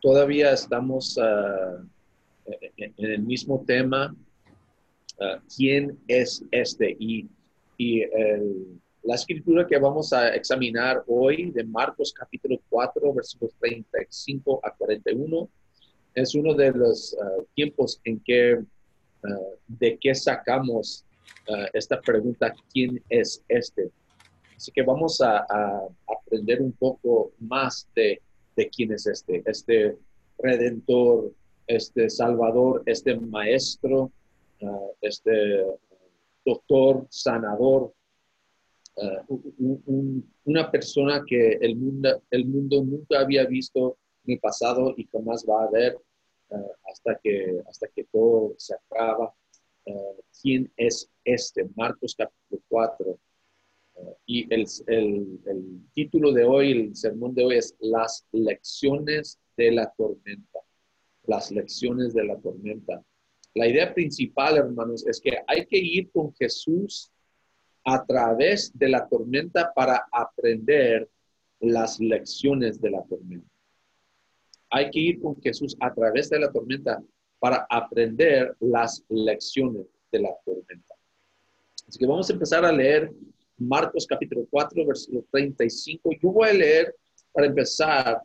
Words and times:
todavía 0.00 0.52
estamos 0.52 1.18
ah, 1.18 1.82
en 2.76 2.94
el 2.96 3.22
mismo 3.22 3.64
tema, 3.66 4.14
ah, 5.20 5.40
¿quién 5.54 5.98
es 6.08 6.42
este? 6.50 6.96
Y, 6.98 7.28
y 7.76 8.02
la 9.02 9.14
escritura 9.14 9.66
que 9.66 9.78
vamos 9.78 10.12
a 10.12 10.34
examinar 10.34 11.02
hoy 11.06 11.50
de 11.50 11.64
Marcos 11.64 12.12
capítulo 12.12 12.60
4, 12.68 13.14
versículos 13.14 13.54
35 13.60 14.60
a 14.62 14.74
41, 14.74 15.48
es 16.14 16.34
uno 16.34 16.54
de 16.54 16.72
los 16.72 17.16
ah, 17.22 17.42
tiempos 17.54 18.00
en 18.04 18.20
que 18.20 18.58
de 19.68 19.98
qué 20.00 20.14
sacamos 20.14 21.04
esta 21.74 22.00
pregunta, 22.00 22.54
¿quién 22.72 23.02
es 23.10 23.42
este? 23.48 23.90
Así 24.60 24.72
que 24.72 24.82
vamos 24.82 25.20
a, 25.22 25.46
aprender 26.06 26.60
un 26.60 26.72
poco 26.72 27.32
más 27.38 27.88
de, 27.94 28.20
quién 28.54 28.92
es 28.92 29.06
este, 29.06 29.42
este 29.46 29.96
redentor, 30.38 31.32
este 31.66 32.10
salvador, 32.10 32.82
este 32.86 33.16
maestro, 33.16 34.10
ah, 34.62 34.88
este 35.00 35.64
doctor, 36.44 37.06
sanador, 37.10 37.92
ah, 38.98 39.24
una 40.44 40.70
persona 40.70 41.22
que 41.26 41.52
el 41.60 41.76
mundo, 41.76 42.22
el 42.30 42.46
mundo 42.46 42.84
nunca 42.84 43.20
había 43.20 43.46
visto 43.46 43.96
en 44.26 44.34
el 44.34 44.40
pasado 44.40 44.94
y 44.96 45.06
jamás 45.06 45.44
va 45.48 45.64
a 45.64 45.70
ver 45.70 45.98
ah, 46.50 46.56
hasta, 46.90 47.18
que, 47.22 47.62
hasta 47.68 47.88
que 47.88 48.04
todo 48.04 48.54
se 48.58 48.74
acaba. 48.74 49.34
¿Quién 50.40 50.70
es 50.76 51.10
este? 51.24 51.68
Marcos 51.74 52.14
capítulo 52.14 52.62
4 52.68 53.18
y 54.26 54.46
el, 54.52 54.66
título 55.94 56.32
de 56.32 56.44
hoy, 56.44 56.72
el 56.72 56.96
sermón 56.96 57.34
de 57.34 57.44
hoy 57.44 57.56
es 57.56 57.74
Las 57.80 58.26
lecciones 58.32 59.38
de 59.56 59.72
la 59.72 59.92
tormenta. 59.96 60.60
Las 61.24 61.50
lecciones 61.50 62.14
de 62.14 62.24
la 62.24 62.36
tormenta. 62.38 63.02
La 63.54 63.66
idea 63.66 63.92
principal, 63.92 64.56
hermanos, 64.56 65.06
es 65.06 65.20
que 65.20 65.38
hay 65.46 65.66
que 65.66 65.78
ir 65.78 66.10
con 66.12 66.32
Jesús 66.34 67.10
a 67.84 68.04
través 68.04 68.76
de 68.78 68.88
la 68.88 69.08
tormenta 69.08 69.72
para 69.74 70.06
aprender 70.12 71.08
las 71.58 71.98
lecciones 71.98 72.80
de 72.80 72.90
la 72.90 73.02
tormenta. 73.04 73.48
Hay 74.70 74.90
que 74.90 75.00
ir 75.00 75.20
con 75.20 75.40
Jesús 75.42 75.76
a 75.80 75.92
través 75.92 76.30
de 76.30 76.38
la 76.38 76.52
tormenta 76.52 77.02
para 77.40 77.66
aprender 77.68 78.54
las 78.60 79.04
lecciones 79.08 79.86
de 80.12 80.20
la 80.20 80.30
tormenta. 80.44 80.94
Así 81.88 81.98
que 81.98 82.06
vamos 82.06 82.30
a 82.30 82.32
empezar 82.32 82.64
a 82.64 82.70
leer 82.70 83.12
Marcos 83.60 84.06
capítulo 84.06 84.46
4, 84.50 84.86
versículo 84.86 85.24
35. 85.30 86.10
Yo 86.20 86.32
voy 86.32 86.48
a 86.48 86.52
leer 86.54 86.96
para 87.30 87.46
empezar 87.46 88.22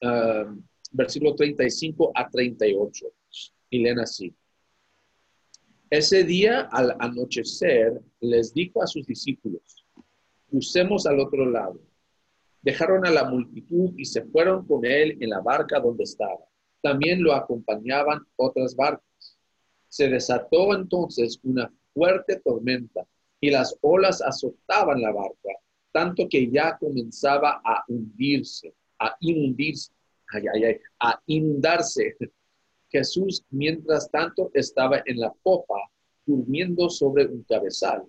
um, 0.00 0.62
versículo 0.90 1.34
35 1.34 2.12
a 2.14 2.28
38. 2.28 3.06
Y 3.70 3.78
leen 3.80 4.00
así. 4.00 4.34
Ese 5.90 6.24
día 6.24 6.68
al 6.72 6.96
anochecer 6.98 8.00
les 8.20 8.54
dijo 8.54 8.82
a 8.82 8.86
sus 8.86 9.06
discípulos, 9.06 9.84
crucemos 10.48 11.06
al 11.06 11.20
otro 11.20 11.44
lado. 11.44 11.78
Dejaron 12.62 13.06
a 13.06 13.10
la 13.10 13.24
multitud 13.24 13.92
y 13.98 14.06
se 14.06 14.22
fueron 14.22 14.66
con 14.66 14.84
él 14.86 15.18
en 15.20 15.30
la 15.30 15.40
barca 15.40 15.78
donde 15.78 16.04
estaba. 16.04 16.40
También 16.80 17.22
lo 17.22 17.34
acompañaban 17.34 18.26
otras 18.36 18.74
barcas. 18.74 19.38
Se 19.88 20.08
desató 20.08 20.74
entonces 20.74 21.38
una 21.42 21.70
fuerte 21.92 22.40
tormenta 22.42 23.06
y 23.44 23.50
las 23.50 23.76
olas 23.82 24.22
azotaban 24.22 25.02
la 25.02 25.12
barca, 25.12 25.50
tanto 25.92 26.26
que 26.30 26.50
ya 26.50 26.78
comenzaba 26.78 27.60
a 27.62 27.84
hundirse, 27.88 28.72
a 28.98 29.14
inundirse, 29.20 29.92
a 30.98 31.20
inundarse. 31.26 32.16
Jesús, 32.88 33.44
mientras 33.50 34.10
tanto, 34.10 34.50
estaba 34.54 35.02
en 35.04 35.20
la 35.20 35.30
popa, 35.42 35.74
durmiendo 36.24 36.88
sobre 36.88 37.26
un 37.26 37.42
cabezal. 37.42 38.02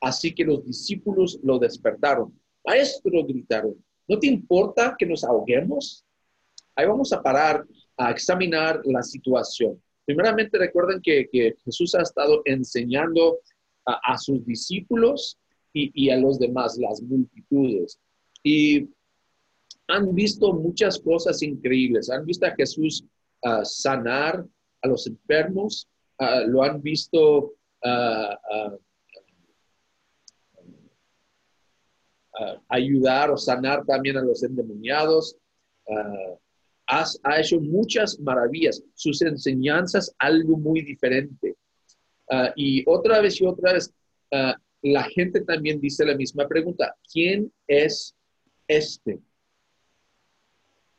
Así 0.00 0.34
que 0.34 0.46
los 0.46 0.64
discípulos 0.64 1.38
lo 1.42 1.58
despertaron. 1.58 2.32
Maestro, 2.64 3.22
gritaron, 3.26 3.76
¿no 4.08 4.18
te 4.18 4.28
importa 4.28 4.96
que 4.98 5.04
nos 5.04 5.24
ahoguemos? 5.24 6.06
Ahí 6.74 6.86
vamos 6.86 7.12
a 7.12 7.22
parar 7.22 7.66
a 7.98 8.10
examinar 8.12 8.80
la 8.84 9.02
situación. 9.02 9.78
Primeramente, 10.06 10.56
recuerden 10.56 11.02
que, 11.02 11.28
que 11.30 11.54
Jesús 11.66 11.94
ha 11.94 12.00
estado 12.00 12.40
enseñando 12.46 13.40
a, 13.86 14.18
sus 14.18 14.44
discípulos 14.44 15.38
y, 15.72 16.10
a 16.10 16.16
los 16.16 16.38
demás, 16.38 16.76
las 16.78 17.00
multitudes. 17.02 17.98
Y 18.42 18.88
han 19.88 20.14
visto 20.14 20.52
muchas 20.52 20.98
cosas 20.98 21.42
increíbles. 21.42 22.10
Han 22.10 22.24
visto 22.24 22.46
a 22.46 22.54
Jesús 22.54 23.04
ah, 23.44 23.64
sanar 23.64 24.44
a 24.82 24.88
los 24.88 25.06
enfermos, 25.06 25.88
ah, 26.18 26.42
lo 26.46 26.62
han 26.62 26.80
visto 26.80 27.52
ah, 27.84 28.38
ayudar 32.68 33.30
o 33.30 33.36
sanar 33.36 33.84
también 33.84 34.16
a 34.16 34.22
los 34.22 34.42
endemoniados. 34.42 35.36
ha 36.86 37.40
hecho 37.40 37.60
muchas 37.60 38.18
maravillas. 38.18 38.82
Sus 38.94 39.20
enseñanzas, 39.22 40.14
algo 40.18 40.56
muy 40.56 40.80
diferente. 40.82 41.56
Ah, 42.30 42.52
y 42.54 42.84
otra 42.86 43.20
vez 43.20 43.40
y 43.40 43.44
otra 43.44 43.72
vez, 43.72 43.92
ah, 44.32 44.54
la 44.82 45.02
gente 45.02 45.40
también 45.40 45.80
dice 45.80 46.04
la 46.04 46.14
misma 46.14 46.46
pregunta, 46.46 46.94
¿quién 47.12 47.52
es 47.66 48.14
este? 48.68 49.18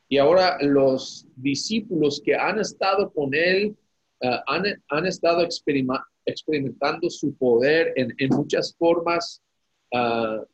Y 0.10 0.18
ahora 0.18 0.58
los 0.62 1.26
discípulos 1.38 2.22
que 2.24 2.36
han 2.36 2.60
estado 2.60 3.10
con 3.14 3.34
él, 3.34 3.78
ah, 4.22 4.44
han, 4.90 5.06
estado 5.06 5.42
experimentando 5.42 7.10
su 7.10 7.34
poder 7.36 7.94
en, 7.96 8.30
muchas 8.30 8.76
formas, 8.78 9.42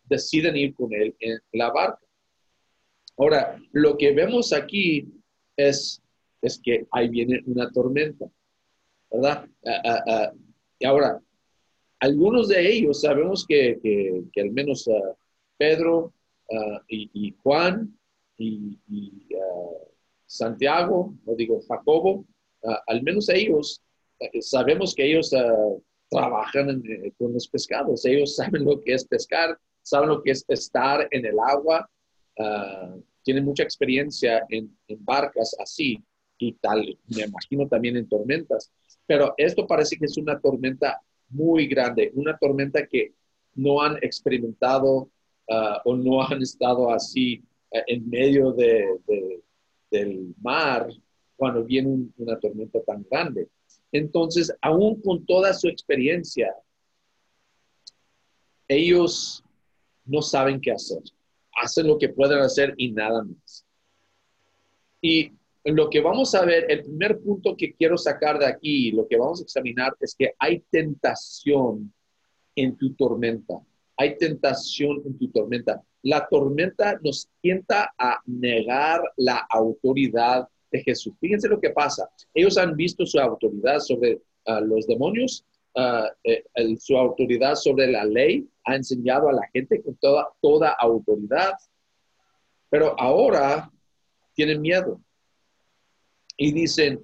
deciden 0.06 0.56
ir 0.56 0.74
con 0.76 0.94
él 0.94 1.16
en 1.20 1.40
la 1.54 1.72
barca. 1.72 2.02
Ahora, 3.18 3.60
lo 3.72 3.98
que 3.98 4.12
vemos 4.12 4.54
aquí 4.54 5.08
es, 5.56 6.02
es 6.42 6.60
que 6.60 6.86
ahí 6.92 7.10
viene 7.10 7.42
una 7.46 7.70
tormenta, 7.72 8.26
¿verdad? 9.12 9.48
Y 10.80 10.86
ahora, 10.86 11.22
algunos 12.00 12.48
de 12.48 12.72
ellos 12.72 13.02
sabemos 13.02 13.46
que, 13.48 13.80
que, 14.32 14.42
al 14.42 14.52
menos 14.52 14.88
uh, 14.88 15.16
Pedro 15.58 16.14
uh, 16.50 16.80
y, 16.88 17.36
Juan 17.42 17.98
y, 18.38 18.78
uh, 19.34 19.88
Santiago, 20.26 21.16
o 21.26 21.36
digo 21.36 21.62
Jacobo, 21.68 22.26
al 22.88 23.02
menos 23.02 23.30
ellos, 23.30 23.82
sabemos 24.42 24.94
que 24.94 25.06
ellos 25.06 25.32
trabajan 26.10 26.84
eh, 26.86 27.14
con 27.18 27.32
los 27.32 27.48
pescados, 27.48 28.04
ellos 28.06 28.36
saben 28.36 28.66
lo 28.66 28.82
que 28.82 28.94
es 28.94 29.06
pescar, 29.06 29.58
saben 29.84 30.10
lo 30.10 30.22
que 30.22 30.32
es 30.32 30.44
estar 30.50 31.08
en 31.12 31.26
el 31.26 31.40
agua, 31.40 31.90
tienen 33.24 33.46
mucha 33.46 33.64
experiencia 33.64 34.46
en, 34.50 34.78
en 34.88 35.06
barcas 35.06 35.56
así 35.60 36.04
y 36.38 36.54
tal, 36.54 36.98
me 37.08 37.24
imagino 37.24 37.68
también 37.68 37.96
en 37.96 38.10
tormentas. 38.10 38.72
Pero 39.08 39.34
esto 39.38 39.66
parece 39.66 39.98
que 39.98 40.06
es 40.06 40.18
una 40.18 40.40
tormenta 40.40 41.02
muy 41.30 41.68
grande, 41.68 42.12
una 42.14 42.38
tormenta 42.38 42.86
que 42.86 43.14
no 43.56 43.82
han 43.82 43.98
experimentado 44.04 45.10
ah, 45.50 45.82
o 45.86 45.96
no 45.96 46.22
han 46.22 46.42
estado 46.42 46.92
así 46.92 47.44
eh, 47.72 47.84
en 47.88 48.10
medio 48.10 48.52
de, 48.52 49.00
del 49.90 50.36
mar 50.42 50.88
cuando 51.36 51.64
viene 51.64 52.10
una 52.18 52.38
tormenta 52.40 52.82
tan 52.84 53.06
grande. 53.10 53.48
Entonces, 53.92 54.54
aún 54.62 55.02
con 55.02 55.26
toda 55.26 55.54
su 55.54 55.68
experiencia, 55.68 56.54
ellos 58.68 59.44
no 60.06 60.22
saben 60.22 60.60
qué 60.60 60.72
hacer. 60.72 61.02
Hacen 61.62 61.88
lo 61.88 61.98
que 61.98 62.10
pueden 62.10 62.40
hacer 62.40 62.74
y 62.78 62.92
nada 62.92 63.24
más. 63.24 63.66
Y 65.02 65.32
lo 65.76 65.90
que 65.90 66.00
vamos 66.00 66.34
a 66.34 66.46
ver, 66.46 66.66
el 66.70 66.84
primer 66.84 67.20
punto 67.20 67.56
que 67.58 67.74
quiero 67.74 67.98
sacar 67.98 68.40
de 68.40 68.46
aquí, 68.46 68.92
lo 68.92 69.08
que 69.08 69.18
vamos 69.18 69.42
a 69.42 69.44
examinar 69.44 69.96
es 70.00 70.16
que 70.16 70.34
hay 70.40 70.64
tentación 70.70 71.94
en 72.56 72.78
tu 72.78 72.94
tormenta. 72.94 73.60
Hay 73.98 74.18
tentación 74.18 75.02
en 75.06 75.18
tu 75.18 75.30
tormenta. 75.30 75.82
La 76.04 76.28
tormenta 76.30 76.98
nos 77.04 77.28
tienta 77.42 77.94
a 77.98 78.22
negar 78.26 79.02
la 79.18 79.46
autoridad 79.50 80.48
de 80.72 80.84
Jesús. 80.84 81.14
Fíjense 81.20 81.50
lo 81.50 81.60
que 81.60 81.72
pasa. 81.72 82.10
Ellos 82.34 82.58
han 82.58 82.76
visto 82.76 83.06
su 83.06 83.20
autoridad 83.20 83.80
sobre 83.80 84.22
ah, 84.46 84.62
los 84.62 84.88
demonios, 84.88 85.44
ah, 85.76 86.10
eh, 86.24 86.44
su 86.80 86.96
autoridad 86.96 87.56
sobre 87.56 87.88
la 87.88 88.06
ley, 88.06 88.48
ha 88.64 88.76
enseñado 88.76 89.30
a 89.30 89.34
la 89.34 89.48
gente 89.52 89.82
con 89.82 89.96
toda, 89.96 90.30
toda 90.42 90.72
autoridad, 90.80 91.54
pero 92.70 92.98
ahora 93.00 93.70
tienen 94.34 94.62
miedo 94.62 95.02
y 96.38 96.52
dicen, 96.52 97.02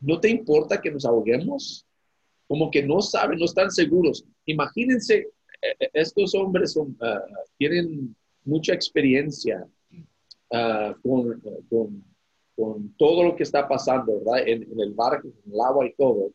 ¿no 0.00 0.20
te 0.20 0.30
importa 0.30 0.80
que 0.80 0.90
nos 0.90 1.04
ahoguemos? 1.04 1.84
Como 2.46 2.70
que 2.70 2.82
no 2.82 3.02
saben, 3.02 3.38
no 3.38 3.44
están 3.44 3.70
seguros. 3.70 4.24
Imagínense, 4.46 5.16
eh, 5.60 5.74
eh, 5.80 5.90
estos 5.92 6.34
hombres 6.34 6.72
son, 6.72 6.96
ah, 7.02 7.20
tienen 7.58 8.16
mucha 8.44 8.72
experiencia 8.72 9.66
ah, 10.52 10.94
con, 11.02 11.42
con 11.68 12.92
todo 12.96 13.22
lo 13.22 13.36
que 13.36 13.44
está 13.44 13.68
pasando, 13.68 14.18
¿verdad? 14.18 14.48
En, 14.48 14.80
el 14.80 14.92
barco, 14.92 15.28
en 15.28 15.52
el 15.52 15.60
agua 15.60 15.86
y 15.86 15.94
todo. 15.94 16.32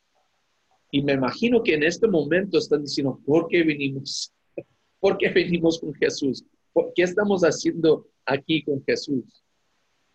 Y 0.90 1.02
me 1.02 1.14
imagino 1.14 1.62
que 1.62 1.74
en 1.74 1.84
este 1.84 2.08
momento 2.08 2.58
están 2.58 2.84
diciendo, 2.84 3.20
¿por 3.26 3.50
qué 3.50 3.62
venimos? 3.64 4.32
¿Por 5.02 5.18
qué 5.18 5.30
venimos 5.30 5.80
con 5.80 5.94
Jesús? 5.96 6.46
¿Por 6.72 6.94
qué 6.94 7.04
estamos 7.04 7.42
haciendo 7.42 8.08
aquí 8.26 8.64
con 8.64 8.82
Jesús? 8.86 9.44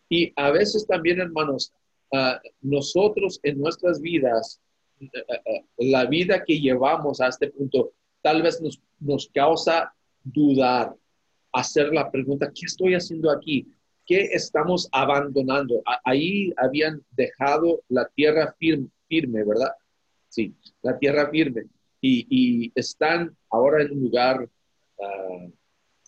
Y 0.08 0.32
a 0.36 0.50
veces 0.50 0.86
también, 0.86 1.20
hermanos, 1.20 1.74
ah, 2.12 2.40
nosotros 2.60 3.40
en 3.42 3.58
nuestras 3.58 4.00
vidas, 4.00 4.60
eh, 5.00 5.08
eh, 5.28 5.64
la 5.78 6.06
vida 6.06 6.44
que 6.44 6.60
llevamos 6.60 7.20
a 7.20 7.28
este 7.28 7.50
punto, 7.50 7.92
tal 8.22 8.42
vez 8.42 8.60
nos, 8.60 8.80
nos 8.98 9.28
causa 9.32 9.92
dudar, 10.24 10.94
hacer 11.52 11.92
la 11.92 12.10
pregunta, 12.10 12.50
¿qué 12.54 12.66
estoy 12.66 12.94
haciendo 12.94 13.30
aquí? 13.30 13.66
¿Qué 14.06 14.22
estamos 14.32 14.88
abandonando? 14.92 15.82
Ahí 16.04 16.52
habían 16.56 17.02
dejado 17.10 17.82
la 17.88 18.08
tierra 18.14 18.54
firme, 18.58 18.88
firme 19.06 19.44
¿verdad? 19.44 19.72
Sí, 20.28 20.54
la 20.82 20.98
tierra 20.98 21.30
firme. 21.30 21.66
Y, 22.00 22.72
están 22.74 23.36
ahora 23.50 23.82
en 23.82 23.92
un 23.92 24.00
lugar 24.04 24.48
ah, 25.02 25.46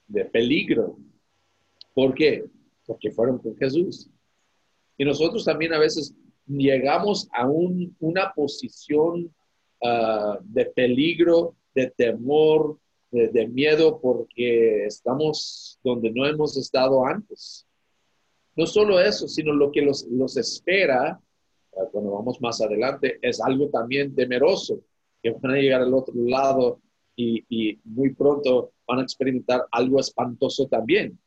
de 0.07 0.25
peligro. 0.27 0.99
¿Por 1.95 2.15
qué? 2.15 2.45
Porque 2.87 3.11
fueron 3.11 3.39
con 3.39 3.57
Jesús. 3.57 4.09
Y 5.01 5.05
nosotros 5.07 5.47
también 5.47 5.73
a 5.73 5.79
veces 5.79 6.15
llegamos 6.47 7.27
a 7.33 7.49
una 7.49 8.35
posición 8.35 9.35
ah, 9.83 10.39
de 10.43 10.67
peligro, 10.67 11.57
de 11.75 11.91
temor, 11.97 12.79
de, 13.11 13.49
miedo, 13.49 13.99
porque 13.99 14.85
estamos 14.85 15.79
donde 15.83 16.11
no 16.11 16.27
hemos 16.27 16.55
estado 16.59 17.07
antes. 17.07 17.67
No 18.55 18.67
solo 18.67 19.01
eso, 19.01 19.27
sino 19.27 19.55
lo 19.55 19.73
que 19.73 19.81
los, 19.81 20.05
espera 20.37 21.19
ah, 21.79 21.85
cuando 21.91 22.11
vamos 22.11 22.39
más 22.43 22.61
adelante 22.61 23.19
es 23.23 23.41
algo 23.41 23.71
también 23.71 24.15
temeroso, 24.15 24.83
que 25.23 25.31
van 25.31 25.53
a 25.53 25.61
llegar 25.61 25.81
al 25.81 25.95
otro 25.95 26.13
lado 26.15 26.83
y, 27.17 27.43
y 27.49 27.81
muy 27.85 28.13
pronto 28.13 28.73
van 28.87 28.99
a 28.99 29.03
experimentar 29.05 29.65
algo 29.73 29.99
espantoso 29.99 30.67
también. 30.67 31.19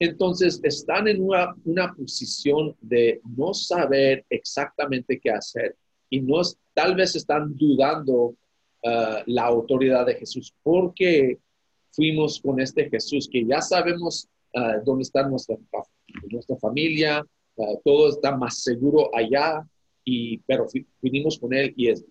Entonces 0.00 0.60
están 0.62 1.08
en 1.08 1.22
una, 1.22 1.54
una, 1.64 1.92
posición 1.92 2.76
de 2.80 3.20
no 3.36 3.52
saber 3.52 4.24
exactamente 4.30 5.18
qué 5.18 5.30
hacer 5.30 5.76
y 6.08 6.20
no, 6.20 6.40
tal 6.72 6.94
vez 6.94 7.16
están 7.16 7.56
dudando 7.56 8.14
uh, 8.24 8.36
la 9.26 9.44
autoridad 9.44 10.06
de 10.06 10.14
Jesús 10.14 10.54
porque 10.62 11.38
fuimos 11.90 12.40
con 12.40 12.60
este 12.60 12.88
Jesús 12.88 13.28
que 13.30 13.44
ya 13.44 13.60
sabemos 13.60 14.28
uh, 14.54 14.84
dónde 14.84 15.02
está 15.02 15.28
nuestra, 15.28 15.56
nuestra 16.30 16.56
familia, 16.56 17.24
uh, 17.56 17.80
todo 17.84 18.10
está 18.10 18.36
más 18.36 18.62
seguro 18.62 19.10
allá, 19.14 19.66
y, 20.04 20.38
pero 20.38 20.66
vinimos 21.02 21.38
con 21.38 21.52
él 21.52 21.74
y 21.76 21.88
es, 21.88 22.04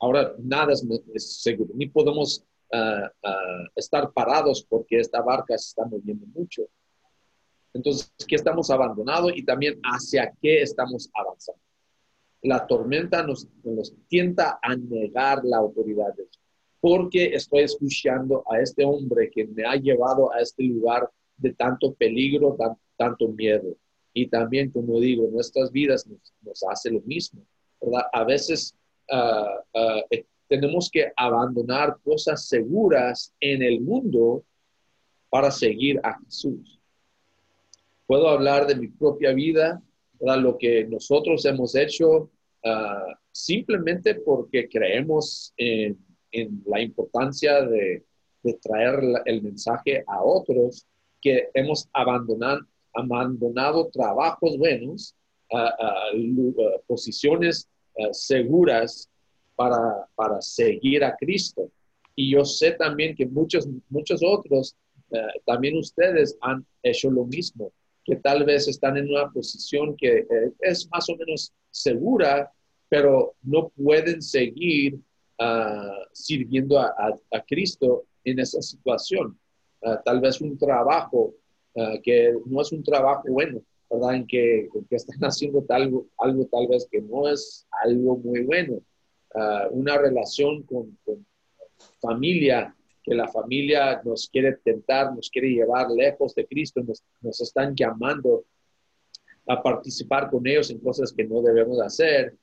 ahora 0.00 0.34
nada 0.38 0.72
es, 0.72 0.84
es 1.14 1.40
seguro, 1.42 1.70
ni 1.74 1.86
podemos 1.86 2.44
estar 3.74 4.12
parados 4.12 4.64
porque 4.68 5.00
esta 5.00 5.20
barca 5.22 5.58
se 5.58 5.70
está 5.70 5.84
moviendo 5.86 6.24
mucho. 6.26 6.68
Entonces, 7.72 8.12
¿qué 8.26 8.34
estamos 8.34 8.70
abandonando 8.70 9.30
y 9.30 9.44
también 9.44 9.78
hacia 9.82 10.32
qué 10.40 10.62
estamos 10.62 11.08
avanzando? 11.14 11.60
La 12.42 12.66
tormenta 12.66 13.22
nos, 13.22 13.46
nos 13.62 13.94
tienta 14.08 14.58
a 14.62 14.74
negar 14.74 15.44
la 15.44 15.58
autoridad 15.58 16.14
de 16.16 16.24
Dios, 16.24 16.40
porque 16.80 17.26
estoy 17.26 17.62
escuchando 17.62 18.42
a 18.50 18.60
este 18.60 18.84
hombre 18.84 19.30
que 19.30 19.46
me 19.46 19.64
ha 19.64 19.76
llevado 19.76 20.32
a 20.32 20.40
este 20.40 20.64
lugar 20.64 21.08
de 21.36 21.52
tanto 21.52 21.94
peligro, 21.94 22.56
tanto 22.96 23.28
miedo. 23.28 23.76
Y 24.12 24.26
también, 24.26 24.70
como 24.70 24.98
digo, 24.98 25.28
nuestras 25.30 25.70
vidas 25.70 26.06
nos, 26.42 26.64
hace 26.68 26.90
lo 26.90 27.00
mismo. 27.02 27.42
A 28.12 28.24
veces 28.24 28.74
ah, 29.10 29.62
ah, 29.74 30.00
eh, 30.10 30.24
tenemos 30.48 30.90
que 30.90 31.12
abandonar 31.16 31.98
cosas 32.02 32.48
seguras 32.48 33.32
en 33.38 33.62
el 33.62 33.80
mundo 33.80 34.42
para 35.28 35.50
seguir 35.50 36.00
a 36.02 36.18
Jesús 36.24 36.79
puedo 38.10 38.28
hablar 38.28 38.66
de 38.66 38.74
mi 38.74 38.88
propia 38.88 39.32
vida, 39.32 39.80
lo 40.18 40.58
que 40.58 40.84
nosotros 40.84 41.44
hemos 41.44 41.76
hecho 41.76 42.28
ah, 42.64 43.06
simplemente 43.30 44.16
porque 44.16 44.68
creemos 44.68 45.54
en, 45.56 45.96
la 46.66 46.80
importancia 46.80 47.62
de, 47.62 48.04
traer 48.62 48.98
el 49.26 49.42
mensaje 49.42 50.02
a 50.08 50.24
otros, 50.24 50.84
que 51.20 51.50
hemos 51.54 51.88
abandonado, 51.92 53.88
trabajos 53.92 54.58
buenos, 54.58 55.14
ah, 55.52 55.72
posiciones 56.88 57.68
seguras 58.10 59.08
para, 59.54 60.08
para 60.16 60.40
seguir 60.40 61.04
a 61.04 61.14
Cristo. 61.14 61.70
Y 62.16 62.32
yo 62.32 62.44
sé 62.44 62.72
también 62.72 63.14
que 63.14 63.26
muchos, 63.26 63.68
muchos 63.88 64.20
otros, 64.24 64.74
también 65.46 65.76
ustedes 65.76 66.36
han 66.40 66.66
hecho 66.82 67.08
lo 67.08 67.24
mismo 67.24 67.72
que 68.10 68.16
tal 68.16 68.44
vez 68.44 68.66
están 68.66 68.96
en 68.96 69.08
una 69.08 69.30
posición 69.30 69.96
que 69.96 70.18
eh, 70.18 70.52
es 70.58 70.88
más 70.90 71.08
o 71.10 71.16
menos 71.16 71.52
segura, 71.70 72.52
pero 72.88 73.36
no 73.44 73.68
pueden 73.68 74.20
seguir 74.20 74.98
ah, 75.38 75.96
sirviendo 76.12 76.80
a, 76.80 77.20
Cristo 77.46 78.06
en 78.24 78.40
esa 78.40 78.60
situación. 78.62 79.38
Ah, 79.84 80.02
tal 80.04 80.20
vez 80.20 80.40
un 80.40 80.58
trabajo 80.58 81.34
ah, 81.76 81.98
que 82.02 82.34
no 82.46 82.60
es 82.62 82.72
un 82.72 82.82
trabajo 82.82 83.22
bueno, 83.28 83.62
¿verdad? 83.88 84.16
En 84.16 84.26
que, 84.26 84.68
están 84.90 85.20
haciendo 85.20 85.64
algo, 85.68 86.08
algo 86.18 86.46
tal 86.46 86.66
vez 86.66 86.88
que 86.90 87.00
no 87.00 87.28
es 87.28 87.64
algo 87.84 88.16
muy 88.16 88.42
bueno. 88.42 88.80
una 89.70 89.96
relación 89.98 90.64
con 90.64 90.98
familia 92.00 92.74
que 93.10 93.16
la 93.16 93.26
familia 93.26 94.00
nos 94.04 94.28
quiere 94.28 94.52
tentar, 94.62 95.12
nos 95.12 95.28
quiere 95.30 95.48
llevar 95.48 95.90
lejos 95.90 96.32
de 96.32 96.46
Cristo, 96.46 96.80
nos, 96.80 97.40
están 97.40 97.74
llamando 97.74 98.44
a 99.48 99.60
participar 99.60 100.30
con 100.30 100.46
ellos 100.46 100.70
en 100.70 100.78
cosas 100.78 101.12
que 101.12 101.24
no 101.24 101.42
debemos 101.42 101.80
hacer, 101.80 102.36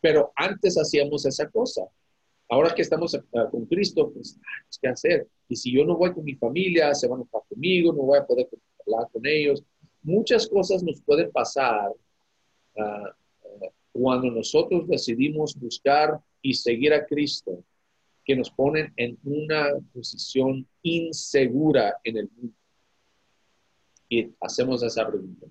pero 0.00 0.32
antes 0.34 0.76
hacíamos 0.76 1.24
esa 1.24 1.48
cosa. 1.48 1.82
Ahora 2.48 2.74
que 2.74 2.82
estamos 2.82 3.14
eh, 3.14 3.20
con 3.52 3.66
Cristo, 3.66 4.10
pues, 4.12 4.36
¿qué 4.82 4.88
hacer? 4.88 5.28
Y 5.48 5.54
si 5.54 5.72
yo 5.72 5.84
no 5.84 5.96
voy 5.96 6.12
con 6.12 6.24
mi 6.24 6.34
familia, 6.34 6.92
se 6.96 7.06
van 7.06 7.20
a 7.20 7.22
estar 7.22 7.42
conmigo, 7.48 7.92
no 7.92 8.02
voy 8.02 8.18
a 8.18 8.26
poder 8.26 8.48
hablar 8.84 9.08
con 9.12 9.24
ellos. 9.24 9.62
Muchas 10.02 10.48
cosas 10.48 10.82
nos 10.82 11.00
pueden 11.02 11.30
pasar 11.30 11.92
ah, 12.76 13.04
ah, 13.04 13.68
cuando 13.92 14.32
nosotros 14.32 14.88
decidimos 14.88 15.54
buscar 15.54 16.18
y 16.42 16.54
seguir 16.54 16.92
a 16.92 17.06
Cristo 17.06 17.62
que 18.28 18.36
nos 18.36 18.50
ponen 18.50 18.92
en 18.98 19.18
una 19.24 19.70
posición 19.94 20.68
insegura 20.82 21.96
en 22.04 22.18
el 22.18 22.28
mundo. 22.36 22.54
Y 24.06 24.30
hacemos 24.42 24.82
esa 24.82 25.08
pregunta. 25.08 25.46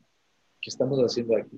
¿Qué 0.61 0.69
estamos 0.69 0.99
haciendo 0.99 1.35
aquí? 1.35 1.57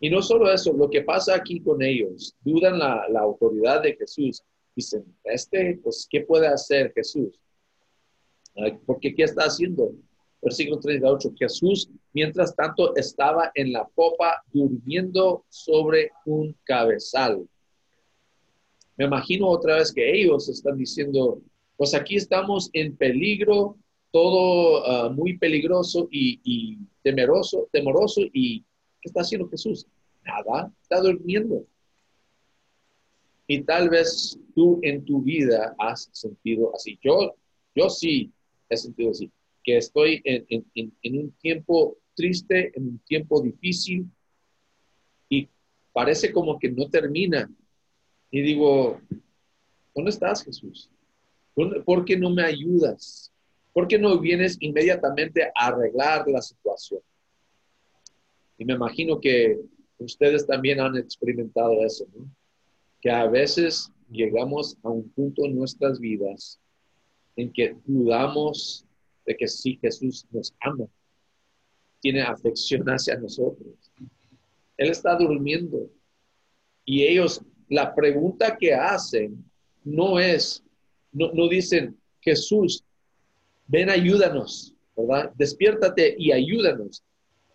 Y 0.00 0.08
no 0.08 0.22
solo 0.22 0.50
eso, 0.50 0.72
lo 0.72 0.88
que 0.88 1.02
pasa 1.02 1.34
aquí 1.34 1.60
con 1.60 1.82
ellos, 1.82 2.34
dudan 2.40 2.78
la, 2.78 3.04
autoridad 3.20 3.82
de 3.82 3.96
Jesús. 3.96 4.42
Dicen, 4.74 5.04
este, 5.24 5.78
pues, 5.82 6.08
¿qué 6.10 6.22
puede 6.22 6.46
hacer 6.46 6.94
Jesús? 6.94 7.38
Porque, 8.86 9.14
¿qué 9.14 9.24
está 9.24 9.44
haciendo? 9.44 9.92
Versículo 10.40 10.80
38, 10.80 11.34
Jesús, 11.38 11.90
mientras 12.14 12.56
tanto, 12.56 12.96
estaba 12.96 13.52
en 13.54 13.72
la 13.72 13.86
popa 13.86 14.42
durmiendo 14.54 15.44
sobre 15.50 16.12
un 16.24 16.56
cabezal 16.64 17.46
me 19.00 19.06
imagino 19.06 19.48
otra 19.48 19.76
vez 19.76 19.94
que 19.94 20.12
ellos 20.14 20.46
están 20.50 20.76
diciendo, 20.76 21.40
pues 21.78 21.94
aquí 21.94 22.16
estamos 22.16 22.68
en 22.74 22.94
peligro, 22.94 23.78
todo 24.10 24.86
ah, 24.86 25.08
muy 25.08 25.38
peligroso 25.38 26.06
y, 26.10 26.76
temeroso, 27.02 27.66
temoroso. 27.72 28.20
¿Y 28.34 28.60
qué 29.00 29.08
está 29.08 29.22
haciendo 29.22 29.48
Jesús? 29.48 29.86
Nada, 30.22 30.70
está 30.82 31.00
durmiendo. 31.00 31.64
Y 33.46 33.62
tal 33.62 33.88
vez 33.88 34.38
tú 34.54 34.78
en 34.82 35.02
tu 35.02 35.22
vida 35.22 35.74
has 35.78 36.10
sentido 36.12 36.70
así. 36.74 36.98
Yo, 37.02 37.34
yo 37.74 37.88
sí 37.88 38.30
he 38.68 38.76
sentido 38.76 39.12
así, 39.12 39.30
que 39.64 39.78
estoy 39.78 40.20
en, 40.24 40.66
en 40.74 41.18
un 41.18 41.30
tiempo 41.40 41.96
triste, 42.14 42.70
en 42.76 42.82
un 42.82 42.98
tiempo 42.98 43.40
difícil 43.40 44.10
y 45.30 45.48
parece 45.90 46.30
como 46.32 46.58
que 46.58 46.70
no 46.70 46.90
termina 46.90 47.50
y 48.30 48.42
digo, 48.42 49.00
¿dónde 49.94 50.10
estás, 50.10 50.44
Jesús? 50.44 50.90
¿Por 51.84 52.04
qué 52.04 52.16
no 52.16 52.30
me 52.30 52.42
ayudas? 52.42 53.32
¿Por 53.72 53.88
qué 53.88 53.98
no 53.98 54.18
vienes 54.18 54.56
inmediatamente 54.60 55.44
a 55.44 55.66
arreglar 55.68 56.26
la 56.28 56.40
situación? 56.40 57.00
Y 58.58 58.64
me 58.64 58.74
imagino 58.74 59.20
que 59.20 59.58
ustedes 59.98 60.46
también 60.46 60.80
han 60.80 60.96
experimentado 60.96 61.84
eso, 61.84 62.06
¿no? 62.14 62.28
Que 63.00 63.10
a 63.10 63.26
veces 63.26 63.90
llegamos 64.10 64.76
a 64.82 64.90
un 64.90 65.08
punto 65.10 65.44
en 65.44 65.56
nuestras 65.56 65.98
vidas 65.98 66.60
en 67.36 67.52
que 67.52 67.76
dudamos 67.86 68.84
de 69.24 69.36
que 69.36 69.48
sí 69.48 69.78
Jesús 69.80 70.26
nos 70.30 70.54
ama. 70.60 70.86
tiene 72.00 72.22
afección 72.22 72.82
hacia 72.86 73.16
nosotros. 73.18 73.74
Él 74.78 74.90
está 74.90 75.16
durmiendo. 75.16 75.90
Y 76.84 77.02
ellos, 77.04 77.42
la 77.70 77.94
pregunta 77.94 78.58
que 78.58 78.74
hacen 78.74 79.44
no 79.84 80.18
es, 80.18 80.62
no, 81.12 81.48
dicen, 81.48 81.96
Jesús, 82.20 82.84
ven, 83.66 83.88
ayúdanos, 83.88 84.74
¿verdad? 84.96 85.32
Despiértate 85.36 86.16
y 86.18 86.32
ayúdanos. 86.32 87.02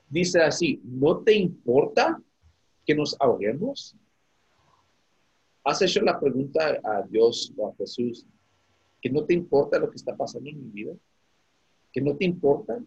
Dice 0.10 0.42
así, 0.42 0.80
¿no 0.84 1.20
te 1.20 1.34
importa 1.34 2.20
que 2.86 2.96
nos 2.96 3.16
ahoguemos? 3.20 3.96
¿Has 5.66 5.82
hecho 5.82 6.02
la 6.02 6.18
pregunta 6.18 6.80
a 6.82 7.02
Dios 7.02 7.52
o 7.58 7.68
a 7.68 7.76
Jesús 7.76 8.26
que 9.02 9.10
no 9.10 9.26
te 9.26 9.34
importa 9.34 9.80
lo 9.80 9.90
que 9.90 9.98
está 9.98 10.16
pasando 10.16 10.50
en 10.50 10.64
mi 10.64 10.72
vida? 10.72 10.94
¿Que 11.92 12.00
no 12.00 12.16
te 12.16 12.24
importa? 12.24 12.80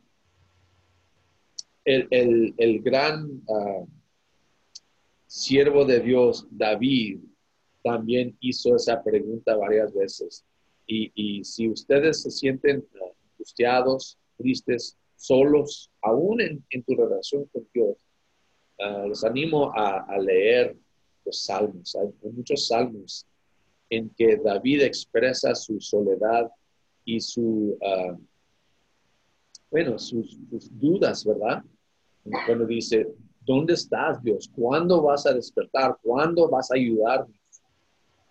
El, 1.85 2.83
gran 2.83 3.43
ah, 3.49 3.85
siervo 5.29 5.85
de 5.85 6.01
Dios, 6.01 6.47
David, 6.51 7.21
también 7.85 8.37
hizo 8.41 8.75
esa 8.75 9.03
pregunta 9.05 9.57
varias 9.57 9.95
veces. 9.95 10.45
Y, 10.87 11.45
si 11.45 11.69
ustedes 11.69 12.23
se 12.23 12.31
sienten 12.31 12.85
angustiados, 13.35 14.19
tristes, 14.39 14.97
solos, 15.17 15.91
aún 16.01 16.41
en, 16.41 16.83
tu 16.85 16.97
relación 16.97 17.45
con 17.53 17.69
Dios, 17.75 17.97
uh, 18.79 19.09
los 19.09 19.23
animo 19.23 19.71
a, 19.75 20.17
leer 20.19 20.75
los 21.27 21.45
salmos. 21.45 21.95
Hay, 21.95 22.09
muchos 22.33 22.69
salmos 22.69 23.27
en 23.91 24.09
que 24.11 24.37
David 24.37 24.83
expresa 24.83 25.55
su 25.55 25.79
soledad 25.79 26.51
y 27.05 27.21
su, 27.21 27.77
ah, 27.85 28.17
bueno, 29.71 29.99
sus, 29.99 30.39
dudas, 30.71 31.23
¿verdad? 31.25 31.63
Cuando 32.47 32.67
dice, 32.67 33.07
¿dónde 33.49 33.75
estás, 33.75 34.23
Dios? 34.23 34.49
¿Cuándo 34.55 35.03
vas 35.03 35.27
a 35.27 35.33
despertar? 35.33 35.97
¿Cuándo 36.03 36.49
vas 36.49 36.71
a 36.71 36.77
ayudarme? 36.77 37.35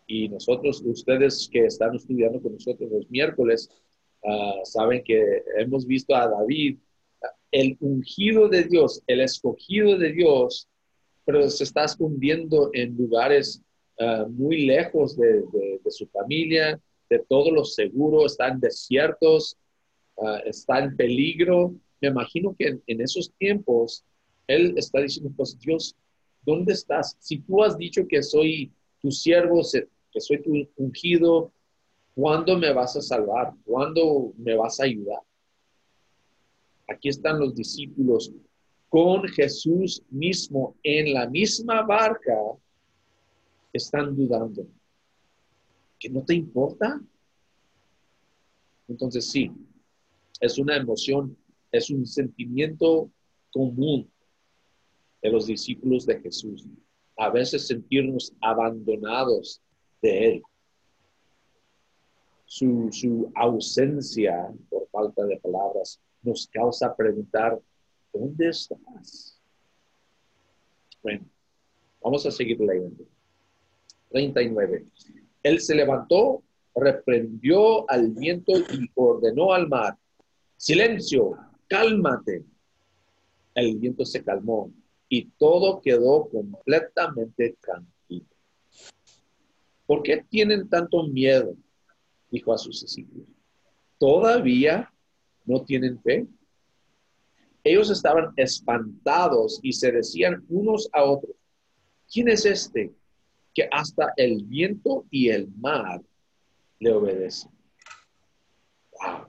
Y 0.05 0.29
nosotros, 0.29 0.81
ustedes 0.85 1.49
que 1.51 1.65
están 1.65 1.95
estudiando 1.95 2.41
con 2.41 2.53
nosotros 2.53 2.89
los 2.89 3.09
miércoles, 3.09 3.69
Ah, 4.23 4.59
saben 4.63 5.03
que 5.03 5.43
hemos 5.57 5.85
visto 5.85 6.15
a 6.15 6.27
David, 6.27 6.77
el 7.51 7.77
ungido 7.79 8.49
de 8.49 8.63
Dios, 8.63 9.01
el 9.07 9.21
escogido 9.21 9.97
de 9.97 10.11
Dios, 10.11 10.67
pero 11.25 11.49
se 11.49 11.63
está 11.63 11.85
escondiendo 11.85 12.69
en 12.73 12.97
lugares 12.97 13.61
ah, 13.99 14.25
muy 14.29 14.65
lejos 14.65 15.15
de, 15.17 15.43
su 15.89 16.07
familia, 16.07 16.79
de 17.09 17.19
todo 17.19 17.51
lo 17.51 17.63
seguro, 17.63 18.25
están 18.25 18.59
desiertos, 18.59 19.57
uh, 20.17 20.39
está 20.45 20.79
en 20.79 20.97
peligro. 20.97 21.73
Me 22.01 22.09
imagino 22.09 22.53
que 22.59 22.79
en, 22.85 23.01
esos 23.01 23.31
tiempos 23.37 24.03
él 24.47 24.73
está 24.77 25.01
diciendo, 25.01 25.31
pues 25.35 25.57
Dios, 25.59 25.95
¿dónde 26.45 26.73
estás? 26.73 27.15
Si 27.19 27.39
tú 27.39 27.63
has 27.63 27.77
dicho 27.77 28.07
que 28.07 28.23
soy 28.23 28.71
tu 29.01 29.11
siervo, 29.11 29.61
que 30.11 30.19
soy 30.19 30.41
tu 30.41 30.67
ungido, 30.77 31.51
¿Cuándo 32.17 32.57
me 32.57 32.73
vas 32.73 32.95
a 32.97 33.01
salvar? 33.01 33.53
¿Cuándo 33.63 34.33
me 34.39 34.55
vas 34.55 34.79
a 34.79 34.85
ayudar? 34.85 35.19
Aquí 36.89 37.09
están 37.09 37.39
los 37.39 37.53
discípulos 37.53 38.33
con 38.89 39.27
Jesús 39.27 40.01
mismo 40.09 40.75
en 40.81 41.13
la 41.13 41.29
misma 41.29 41.83
barca. 41.83 42.33
Están 43.71 44.15
dudando. 44.15 44.65
¿Que 45.99 46.09
no 46.09 46.25
te 46.25 46.33
importa? 46.33 46.99
Entonces 48.87 49.29
sí, 49.29 49.51
es 50.41 50.57
una 50.57 50.75
emoción, 50.75 51.37
es 51.71 51.91
un 51.91 52.07
sentimiento 52.07 53.11
común 53.53 54.09
de 55.21 55.31
los 55.31 55.47
discípulos 55.47 56.05
de 56.05 56.19
Jesús. 56.21 56.65
A 57.17 57.29
veces 57.29 57.67
sentirnos 57.67 58.33
abandonados 58.41 59.61
de 60.01 60.25
Él 60.27 60.43
su, 62.47 63.31
ausencia, 63.35 64.49
por 64.69 64.87
falta 64.89 65.25
de 65.25 65.37
palabras, 65.37 66.01
nos 66.23 66.47
causa 66.47 66.95
preguntar, 66.95 67.59
¿dónde 68.13 68.49
estás? 68.49 69.39
Bueno, 71.03 71.25
vamos 72.01 72.25
a 72.25 72.31
seguir 72.31 72.59
leyendo. 72.59 73.03
39. 74.09 74.85
Él 75.43 75.59
se 75.59 75.75
levantó, 75.75 76.41
reprendió 76.73 77.89
al 77.89 78.11
viento 78.11 78.53
y 78.57 78.89
ordenó 78.95 79.53
al 79.53 79.67
mar, 79.67 79.97
silencio, 80.55 81.37
cálmate. 81.67 82.45
El 83.53 83.77
viento 83.77 84.05
se 84.05 84.23
calmó 84.23 84.71
y 85.09 85.25
todo 85.37 85.81
quedó 85.81 86.27
completamente 86.29 87.57
tranquilo. 87.61 88.27
¿Por 89.85 90.03
qué 90.03 90.25
tienen 90.29 90.69
tanto 90.69 91.03
miedo? 91.03 91.55
dijo 92.29 92.53
a 92.53 92.57
sus 92.57 92.81
discípulos, 92.81 93.27
¿todavía 93.97 94.91
no 95.45 95.63
tienen 95.63 96.01
fe? 96.01 96.27
Ellos 97.63 97.89
estaban 97.89 98.33
espantados 98.35 99.59
y 99.63 99.73
se 99.73 99.91
decían 99.91 100.45
unos 100.49 100.89
a 100.93 101.03
otros, 101.03 101.35
¿quién 102.11 102.27
es 102.29 102.45
este 102.45 102.91
que 103.53 103.67
hasta 103.71 104.13
el 104.17 104.43
viento 104.43 105.05
y 105.09 105.29
el 105.29 105.47
mar 105.57 106.01
le 106.79 106.91
obedecen? 106.93 107.51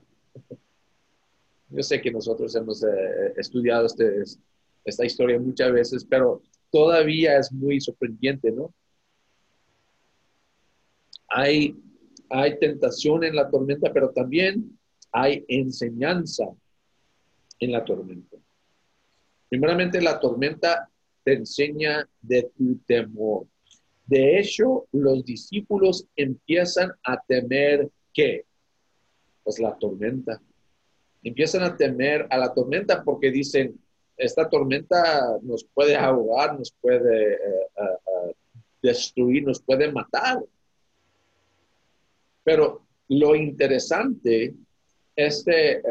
Yo 1.69 1.83
sé 1.83 2.01
que 2.01 2.11
nosotros 2.11 2.55
hemos 2.55 2.83
eh, 2.83 3.33
estudiado 3.37 3.85
este, 3.85 4.23
esta 4.85 5.05
historia 5.05 5.39
muchas 5.39 5.71
veces, 5.71 6.05
pero 6.09 6.41
todavía 6.71 7.37
es 7.37 7.51
muy 7.51 7.79
sorprendente, 7.79 8.51
¿no? 8.51 8.73
Hay 11.27 11.75
hay 12.29 12.59
tentación 12.59 13.23
en 13.23 13.35
la 13.35 13.49
tormenta, 13.49 13.91
pero 13.91 14.11
también 14.11 14.77
hay 15.11 15.43
enseñanza 15.47 16.45
en 17.59 17.71
la 17.71 17.83
tormenta. 17.83 18.37
Primeramente, 19.49 19.99
la 19.99 20.19
tormenta 20.19 20.87
te 21.23 21.33
enseña 21.33 22.07
de 22.21 22.43
tu 22.55 22.77
temor. 22.85 23.47
De 24.05 24.39
hecho, 24.39 24.87
los 24.91 25.25
discípulos 25.25 26.05
empiezan 26.15 26.91
a 27.03 27.19
temer 27.21 27.89
qué? 28.13 28.45
Pues 29.43 29.59
la 29.59 29.75
tormenta. 29.77 30.39
Empiezan 31.23 31.63
a 31.63 31.75
temer 31.75 32.27
a 32.29 32.37
la 32.37 32.53
tormenta 32.53 33.03
porque 33.03 33.31
dicen, 33.31 33.79
esta 34.19 34.49
tormenta 34.49 35.39
nos 35.41 35.63
puede 35.63 35.95
ahogar, 35.95 36.59
nos 36.59 36.71
puede 36.81 37.33
eh, 37.33 37.37
eh, 37.37 37.83
eh, 37.83 38.35
destruir, 38.81 39.43
nos 39.43 39.61
puede 39.61 39.89
matar. 39.91 40.43
Pero 42.43 42.85
lo 43.07 43.35
interesante, 43.35 44.53
este, 45.15 45.81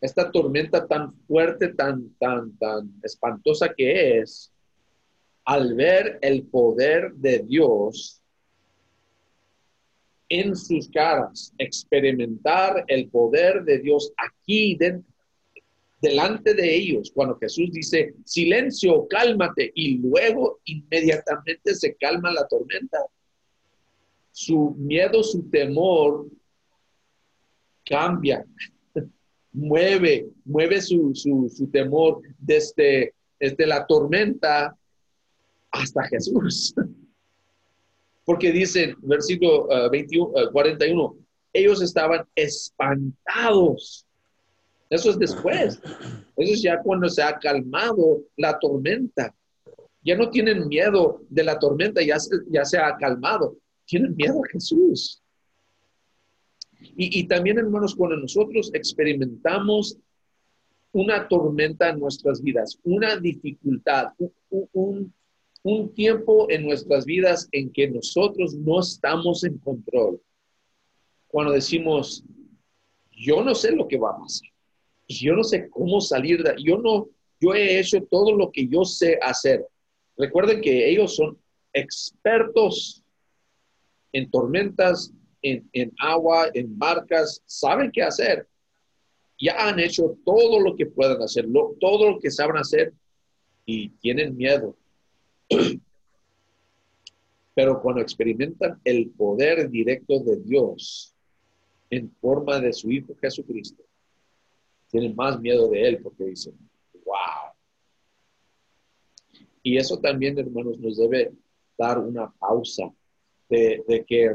esta 0.00 0.30
tormenta 0.30 0.86
tan 0.86 1.12
fuerte, 1.26 1.74
tan, 1.74 2.10
tan, 2.18 2.56
tan 2.56 2.90
espantosa 3.02 3.72
que 3.74 4.18
es, 4.18 4.50
al 5.44 5.74
ver 5.74 6.18
el 6.22 6.44
poder 6.44 7.12
de 7.12 7.40
Dios 7.40 8.22
en 10.30 10.56
sus 10.56 10.88
caras, 10.88 11.52
experimentar 11.58 12.84
el 12.86 13.08
poder 13.08 13.64
de 13.64 13.80
Dios 13.80 14.12
aquí 14.16 14.76
dentro, 14.76 15.09
delante 16.00 16.54
de 16.54 16.74
ellos, 16.74 17.10
cuando 17.14 17.38
Jesús 17.38 17.70
dice, 17.72 18.14
silencio, 18.24 19.06
cálmate, 19.08 19.70
y 19.74 19.98
luego 19.98 20.60
inmediatamente 20.64 21.74
se 21.74 21.94
calma 21.96 22.32
la 22.32 22.46
tormenta 22.48 22.98
su 24.32 24.74
miedo, 24.78 25.22
su 25.22 25.42
temor 25.50 26.26
cambia, 27.84 28.44
mueve, 29.52 30.28
mueve 30.44 30.80
su, 30.80 31.12
temor 31.72 32.22
desde, 32.38 33.14
desde 33.38 33.66
la 33.66 33.86
tormenta 33.86 34.76
hasta 35.70 36.04
Jesús. 36.04 36.74
Porque 38.24 38.52
dicen, 38.52 38.96
versículo 39.02 39.68
21, 39.90 40.24
uh, 40.26 40.52
41, 40.52 41.04
uh, 41.04 41.16
ellos 41.52 41.82
estaban 41.82 42.24
espantados. 42.34 44.06
Eso 44.90 45.10
es 45.10 45.18
después. 45.18 45.80
Eso 46.36 46.52
es 46.52 46.62
ya 46.62 46.82
cuando 46.82 47.08
se 47.08 47.22
ha 47.22 47.38
calmado 47.38 48.22
la 48.36 48.58
tormenta. 48.58 49.34
Ya 50.02 50.16
no 50.16 50.30
tienen 50.30 50.68
miedo 50.68 51.22
de 51.28 51.44
la 51.44 51.58
tormenta, 51.58 52.02
ya 52.02 52.18
ya 52.50 52.64
se 52.64 52.78
ha 52.78 52.96
calmado 52.96 53.56
tienen 53.90 54.14
miedo 54.14 54.40
a 54.44 54.48
Jesús. 54.52 55.20
Y, 56.96 57.26
también, 57.28 57.58
hermanos, 57.58 57.94
cuando 57.94 58.16
nosotros 58.16 58.70
experimentamos 58.72 59.98
una 60.92 61.28
tormenta 61.28 61.90
en 61.90 61.98
nuestras 61.98 62.40
vidas, 62.40 62.78
una 62.84 63.16
dificultad, 63.16 64.12
un, 64.48 65.12
un, 65.62 65.94
tiempo 65.94 66.46
en 66.50 66.64
nuestras 66.64 67.04
vidas 67.04 67.48
en 67.52 67.70
que 67.70 67.90
nosotros 67.90 68.54
no 68.54 68.80
estamos 68.80 69.44
en 69.44 69.58
control. 69.58 70.22
Cuando 71.26 71.52
decimos, 71.52 72.24
yo 73.12 73.44
no 73.44 73.54
sé 73.54 73.72
lo 73.72 73.86
que 73.88 73.98
va 73.98 74.10
a 74.10 74.18
pasar, 74.18 74.48
yo 75.18 75.34
no 75.34 75.42
sé 75.42 75.68
cómo 75.70 76.00
salir 76.00 76.42
de, 76.42 76.54
yo 76.62 76.78
no, 76.78 77.08
yo 77.40 77.54
he 77.54 77.80
hecho 77.80 78.02
todo 78.04 78.36
lo 78.36 78.50
que 78.50 78.68
yo 78.68 78.84
sé 78.84 79.18
hacer. 79.20 79.66
Recuerden 80.16 80.60
que 80.60 80.88
ellos 80.90 81.16
son 81.16 81.38
expertos 81.72 83.02
en 84.12 84.30
tormentas, 84.30 85.12
en, 85.42 85.92
agua, 85.98 86.50
en 86.54 86.78
barcas, 86.78 87.42
saben 87.46 87.90
qué 87.92 88.02
hacer. 88.02 88.46
Ya 89.38 89.68
han 89.68 89.80
hecho 89.80 90.16
todo 90.24 90.60
lo 90.60 90.76
que 90.76 90.86
pueden 90.86 91.20
hacer, 91.22 91.46
todo 91.80 92.10
lo 92.10 92.20
que 92.20 92.30
saben 92.30 92.58
hacer 92.58 92.92
y 93.64 93.88
tienen 93.88 94.36
miedo. 94.36 94.76
Pero 97.54 97.80
cuando 97.80 98.02
experimentan 98.02 98.80
el 98.84 99.10
poder 99.10 99.70
directo 99.70 100.20
de 100.20 100.36
Dios 100.36 101.14
en 101.88 102.10
forma 102.20 102.60
de 102.60 102.72
su 102.72 102.90
Hijo 102.90 103.14
Jesucristo, 103.20 103.82
tienen 104.90 105.14
más 105.14 105.40
miedo 105.40 105.68
de 105.68 105.88
Él 105.88 106.00
porque 106.02 106.24
dicen, 106.24 106.54
wow. 107.04 107.52
Y 109.62 109.76
eso 109.76 109.98
también, 109.98 110.38
hermanos, 110.38 110.78
nos 110.78 110.96
debe 110.96 111.32
dar 111.76 111.98
una 111.98 112.30
pausa 112.32 112.92
de, 113.48 114.04
que 114.06 114.34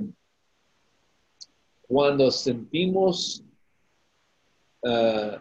cuando 1.88 2.30
sentimos 2.32 3.44
eh, 4.84 5.38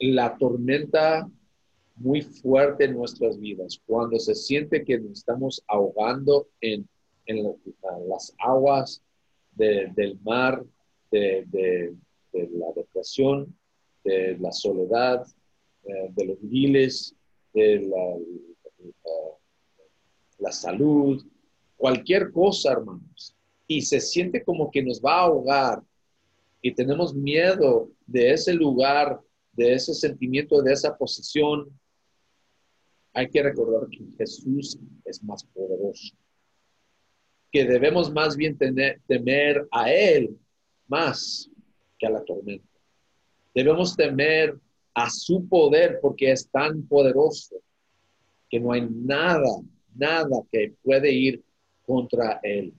la 0.00 0.36
tormenta 0.36 1.28
muy 1.96 2.22
fuerte 2.22 2.84
en 2.84 2.96
nuestras 2.96 3.38
vidas, 3.38 3.80
cuando 3.86 4.18
se 4.18 4.34
siente 4.34 4.84
que 4.84 4.98
nos 4.98 5.18
estamos 5.18 5.62
ahogando 5.68 6.48
en, 6.60 6.88
las 8.06 8.34
aguas 8.38 9.02
del 9.52 10.18
mar, 10.22 10.62
de, 11.10 11.96
la 12.32 12.72
depresión, 12.74 13.56
de 14.04 14.36
la 14.38 14.52
soledad, 14.52 15.26
eh, 15.84 16.10
de 16.10 16.24
los 16.26 16.40
miles, 16.42 17.14
de 17.52 17.80
la, 17.80 18.16
la 20.38 20.52
salud, 20.52 21.24
cualquier 21.76 22.30
cosa, 22.30 22.72
hermanos, 22.72 23.34
y 23.66 23.82
se 23.82 24.00
siente 24.00 24.44
como 24.44 24.70
que 24.70 24.82
nos 24.82 25.00
va 25.00 25.14
a 25.14 25.24
ahogar. 25.24 25.82
Y 26.60 26.74
tenemos 26.74 27.14
miedo 27.14 27.90
de 28.06 28.32
ese 28.32 28.54
lugar, 28.54 29.20
de 29.52 29.74
ese 29.74 29.94
sentimiento, 29.94 30.62
de 30.62 30.72
esa 30.72 30.96
posición, 30.96 31.68
hay 33.14 33.30
que 33.30 33.42
recordar 33.42 33.88
que 33.88 34.04
Jesús 34.18 34.78
es 35.04 35.22
más 35.22 35.44
poderoso, 35.44 36.14
que 37.52 37.64
debemos 37.64 38.12
más 38.12 38.36
bien 38.36 38.58
temer 38.58 39.68
a 39.70 39.92
Él 39.92 40.36
más 40.88 41.48
que 41.96 42.06
a 42.06 42.10
la 42.10 42.24
tormenta. 42.24 42.73
Debemos 43.54 43.96
temer 43.96 44.58
a 44.94 45.08
su 45.10 45.46
poder 45.48 45.98
porque 46.00 46.32
es 46.32 46.48
tan 46.50 46.82
poderoso 46.86 47.56
que 48.48 48.60
no 48.60 48.72
hay 48.72 48.88
nada, 48.90 49.48
nada 49.94 50.42
que 50.50 50.74
puede 50.82 51.12
ir 51.12 51.42
contra 51.86 52.40
Él. 52.42 52.72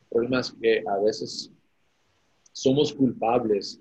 El 0.00 0.06
problema 0.08 0.40
es 0.40 0.52
que 0.52 0.82
a 0.86 0.98
veces 0.98 1.50
somos 2.52 2.92
culpables 2.92 3.80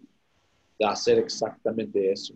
de 0.78 0.86
hacer 0.86 1.20
exactamente 1.20 2.12
eso 2.12 2.36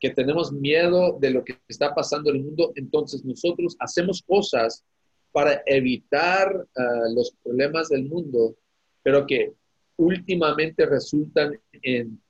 que 0.00 0.10
tenemos 0.10 0.50
miedo 0.50 1.18
de 1.20 1.30
lo 1.30 1.44
que 1.44 1.58
está 1.68 1.94
pasando 1.94 2.30
en 2.30 2.36
el 2.36 2.44
mundo, 2.44 2.72
entonces 2.74 3.22
nosotros 3.22 3.76
hacemos 3.78 4.22
cosas 4.26 4.82
para 5.30 5.62
evitar 5.66 6.66
ah, 6.76 7.04
los 7.14 7.32
problemas 7.44 7.90
del 7.90 8.06
mundo, 8.06 8.56
pero 9.02 9.26
que 9.26 9.52
últimamente 10.00 10.86
resultan 10.86 11.60
en, 11.72 12.20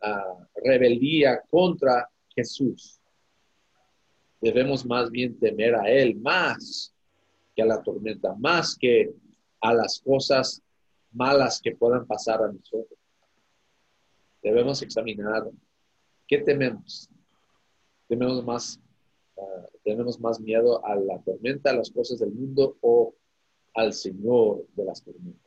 ah, 0.00 0.48
rebeldía 0.64 1.40
contra 1.48 2.08
Jesús. 2.34 3.00
Debemos 4.40 4.84
más 4.84 5.10
bien 5.10 5.38
temer 5.38 5.74
a 5.76 5.88
Él 5.88 6.16
más 6.16 6.92
que 7.54 7.62
a 7.62 7.66
la 7.66 7.82
tormenta, 7.82 8.34
más 8.34 8.76
que 8.76 9.10
a 9.60 9.74
las 9.74 10.00
cosas 10.00 10.62
malas 11.12 11.60
que 11.62 11.76
puedan 11.76 12.06
pasar 12.06 12.42
a 12.42 12.52
nosotros. 12.52 12.98
Debemos 14.42 14.82
examinar 14.82 15.44
¿Qué 16.32 16.38
tememos? 16.38 17.10
¿Tememos 18.08 18.42
más, 18.42 18.80
ah, 19.36 19.66
¿Tenemos 19.84 20.18
más 20.18 20.40
miedo 20.40 20.82
a 20.82 20.96
la 20.96 21.20
tormenta, 21.20 21.68
a 21.68 21.74
las 21.74 21.90
cosas 21.90 22.20
del 22.20 22.32
mundo 22.32 22.78
o 22.80 23.14
al 23.74 23.92
Señor 23.92 24.64
de 24.74 24.84
las 24.84 25.02
tormentas? 25.04 25.41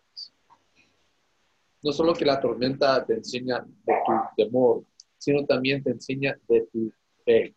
No 1.86 1.92
solo 1.92 2.16
que 2.16 2.26
la 2.26 2.42
tormenta 2.42 3.06
te 3.06 3.14
enseña 3.14 3.60
de 3.60 3.94
tu 4.08 4.14
temor, 4.36 4.84
sino 5.20 5.46
también 5.46 5.84
te 5.84 5.92
enseña 5.92 6.36
de 6.48 6.62
tu 6.74 6.92
fe. 7.24 7.54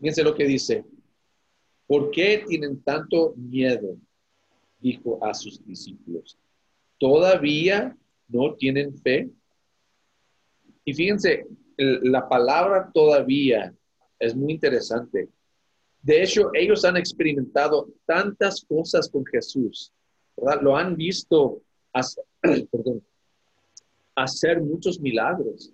Fíjense 0.00 0.24
lo 0.24 0.34
que 0.34 0.44
dice. 0.44 0.84
¿Por 1.86 2.10
qué 2.10 2.42
tienen 2.44 2.82
tanto 2.82 3.34
miedo? 3.36 3.96
Dijo 4.80 5.24
a 5.24 5.32
sus 5.32 5.64
discípulos. 5.64 6.36
¿Todavía 6.98 7.96
no 8.26 8.52
tienen 8.54 8.98
fe? 8.98 9.30
Y 10.84 10.94
fíjense, 10.94 11.46
la 11.76 12.28
palabra 12.28 12.90
todavía 12.92 13.72
es 14.18 14.34
muy 14.34 14.54
interesante. 14.54 15.28
De 16.02 16.24
hecho, 16.24 16.50
ellos 16.52 16.84
han 16.84 16.96
experimentado 16.96 17.88
tantas 18.06 18.64
cosas 18.64 19.08
con 19.08 19.24
Jesús, 19.24 19.92
Lo 20.60 20.76
han 20.76 20.96
visto 20.96 21.62
hacer, 21.92 22.24
hacer 24.14 24.60
muchos 24.60 25.00
milagros. 25.00 25.72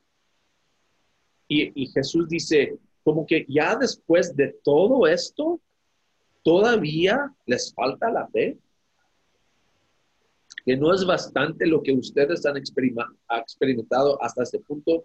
Y, 1.48 1.82
y 1.82 1.86
Jesús 1.88 2.28
dice, 2.28 2.78
como 3.02 3.26
que 3.26 3.44
ya 3.48 3.76
después 3.76 4.34
de 4.34 4.56
todo 4.62 5.06
esto, 5.06 5.60
todavía 6.42 7.34
les 7.46 7.72
falta 7.74 8.10
la 8.10 8.26
fe 8.28 8.58
que 10.64 10.76
no 10.76 10.94
es 10.94 11.04
bastante 11.04 11.66
lo 11.66 11.82
que 11.82 11.92
ustedes 11.92 12.44
han 12.46 12.56
experimentado 12.56 14.22
hasta 14.22 14.42
este 14.42 14.60
punto, 14.60 15.04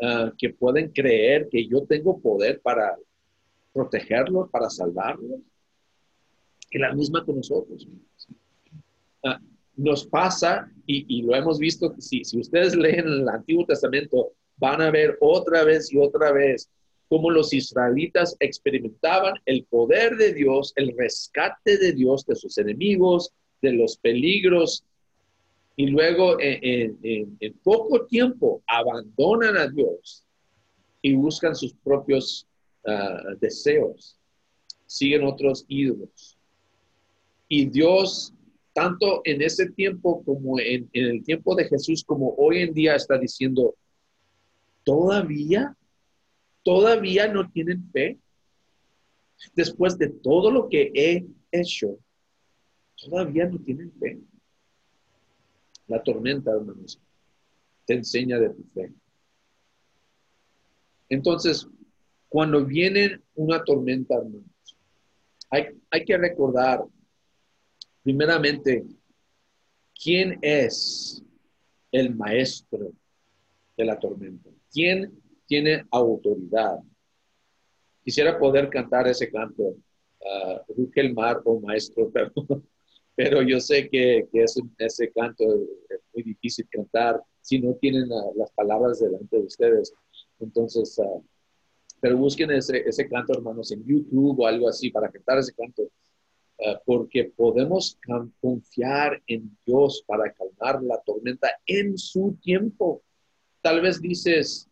ah, 0.00 0.32
que 0.38 0.50
pueden 0.50 0.90
creer 0.90 1.48
que 1.50 1.66
yo 1.68 1.84
tengo 1.84 2.18
poder 2.18 2.60
para 2.62 2.96
protegerlos, 3.72 4.48
para 4.50 4.70
salvarlos, 4.70 5.40
que 6.70 6.78
la 6.78 6.94
misma 6.94 7.24
con 7.24 7.36
nosotros. 7.36 7.86
Ah, 9.22 9.38
nos 9.76 10.06
pasa, 10.06 10.70
y, 10.86 11.22
lo 11.22 11.34
hemos 11.34 11.58
visto, 11.58 11.94
si, 11.98 12.24
si 12.24 12.40
ustedes 12.40 12.74
leen 12.74 13.06
el 13.06 13.28
Antiguo 13.28 13.66
Testamento, 13.66 14.32
van 14.56 14.80
a 14.80 14.90
ver 14.90 15.16
otra 15.20 15.64
vez 15.64 15.92
y 15.92 15.98
otra 15.98 16.32
vez 16.32 16.70
cómo 17.08 17.30
los 17.30 17.52
israelitas 17.52 18.36
experimentaban 18.40 19.34
el 19.44 19.64
poder 19.64 20.16
de 20.16 20.32
Dios, 20.32 20.72
el 20.76 20.94
rescate 20.96 21.78
de 21.78 21.92
Dios 21.92 22.24
de 22.26 22.36
sus 22.36 22.56
enemigos, 22.58 23.32
de 23.62 23.72
los 23.72 23.96
peligros 23.96 24.84
y 25.76 25.88
luego 25.88 26.38
en, 26.40 27.28
poco 27.62 28.06
tiempo 28.06 28.62
abandonan 28.66 29.58
a 29.58 29.68
Dios 29.68 30.24
y 31.02 31.14
buscan 31.14 31.54
sus 31.54 31.74
propios 31.74 32.46
ah, 32.86 33.20
deseos, 33.38 34.18
siguen 34.86 35.24
otros 35.24 35.66
ídolos. 35.68 36.38
Y 37.48 37.66
Dios, 37.66 38.32
tanto 38.76 39.22
en 39.24 39.40
ese 39.40 39.70
tiempo 39.70 40.22
como 40.22 40.60
en, 40.60 40.90
el 40.92 41.24
tiempo 41.24 41.54
de 41.54 41.64
Jesús, 41.64 42.04
como 42.04 42.34
hoy 42.36 42.58
en 42.58 42.74
día 42.74 42.94
está 42.94 43.16
diciendo, 43.16 43.74
todavía, 44.84 45.74
todavía 46.62 47.26
no 47.26 47.50
tienen 47.50 47.90
fe. 47.90 48.18
Después 49.54 49.96
de 49.96 50.10
todo 50.10 50.50
lo 50.50 50.68
que 50.68 50.92
he 50.94 51.24
hecho, 51.52 51.98
todavía 53.02 53.46
no 53.46 53.58
tienen 53.60 53.90
fe. 53.98 54.18
La 55.86 56.02
tormenta, 56.02 56.50
hermanos, 56.50 57.00
te 57.86 57.94
enseña 57.94 58.38
de 58.38 58.50
tu 58.50 58.62
fe. 58.74 58.92
Entonces, 61.08 61.66
cuando 62.28 62.62
viene 62.62 63.22
una 63.36 63.64
tormenta, 63.64 64.16
hermanos, 64.16 64.44
hay, 65.48 65.68
hay 65.90 66.04
que 66.04 66.18
recordar, 66.18 66.84
primeramente, 68.06 68.84
quién 70.00 70.38
es 70.40 71.20
el 71.90 72.14
maestro 72.14 72.92
de 73.76 73.84
la 73.84 73.98
tormenta. 73.98 74.48
¿Quién 74.70 75.12
tiene 75.44 75.84
autoridad? 75.90 76.78
Quisiera 78.04 78.38
poder 78.38 78.70
cantar 78.70 79.08
ese 79.08 79.28
canto, 79.28 79.64
uh, 79.64 80.90
el 80.94 81.14
mar, 81.14 81.42
o 81.44 81.58
maestro, 81.58 82.08
perdón 82.12 82.64
pero 83.16 83.42
yo 83.42 83.58
sé 83.58 83.88
que, 83.88 84.28
que 84.30 84.44
ese 84.44 85.10
canto 85.10 85.42
es 85.88 86.00
muy 86.14 86.22
difícil 86.22 86.68
cantar 86.70 87.20
si 87.40 87.58
no 87.58 87.74
tienen 87.74 88.08
las 88.36 88.52
palabras 88.52 89.00
delante 89.00 89.36
de 89.36 89.42
ustedes. 89.42 89.92
Entonces, 90.38 90.96
ah, 91.00 91.20
pero 91.98 92.18
busquen 92.18 92.52
ese, 92.52 92.86
ese 92.86 93.08
canto, 93.08 93.32
hermanos, 93.32 93.72
en 93.72 93.84
YouTube 93.84 94.38
o 94.38 94.46
algo 94.46 94.68
así 94.68 94.90
para 94.90 95.10
cantar 95.10 95.38
ese 95.38 95.54
canto. 95.54 95.88
Eh, 96.58 96.76
porque 96.84 97.24
podemos 97.24 97.98
confiar 98.40 99.22
en 99.26 99.56
Dios 99.66 100.02
para 100.06 100.32
calmar 100.32 100.82
la 100.82 101.00
tormenta 101.02 101.48
en 101.66 101.98
su 101.98 102.36
tiempo. 102.42 103.02
Tal 103.60 103.80
vez 103.80 104.00
dices, 104.00 104.68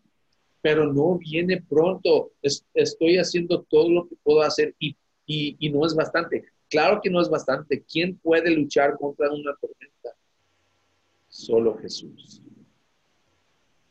pero 0.62 0.92
no 0.92 1.18
viene 1.18 1.62
pronto, 1.62 2.32
estoy 2.72 3.18
haciendo 3.18 3.62
todo 3.62 3.90
lo 3.90 4.08
que 4.08 4.16
puedo 4.22 4.40
hacer 4.42 4.74
y, 4.78 4.96
y 5.26 5.70
no 5.70 5.84
es 5.84 5.94
bastante. 5.94 6.44
Claro 6.70 7.00
que 7.02 7.10
no 7.10 7.20
es 7.20 7.28
bastante. 7.28 7.84
¿Quién 7.84 8.16
puede 8.16 8.50
luchar 8.50 8.96
contra 8.96 9.30
una 9.30 9.54
tormenta? 9.60 10.10
Solo 11.28 11.76
Jesús. 11.78 12.40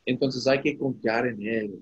Entonces 0.05 0.47
hay 0.47 0.61
que 0.61 0.77
confiar 0.77 1.27
en 1.27 1.41
Él. 1.47 1.79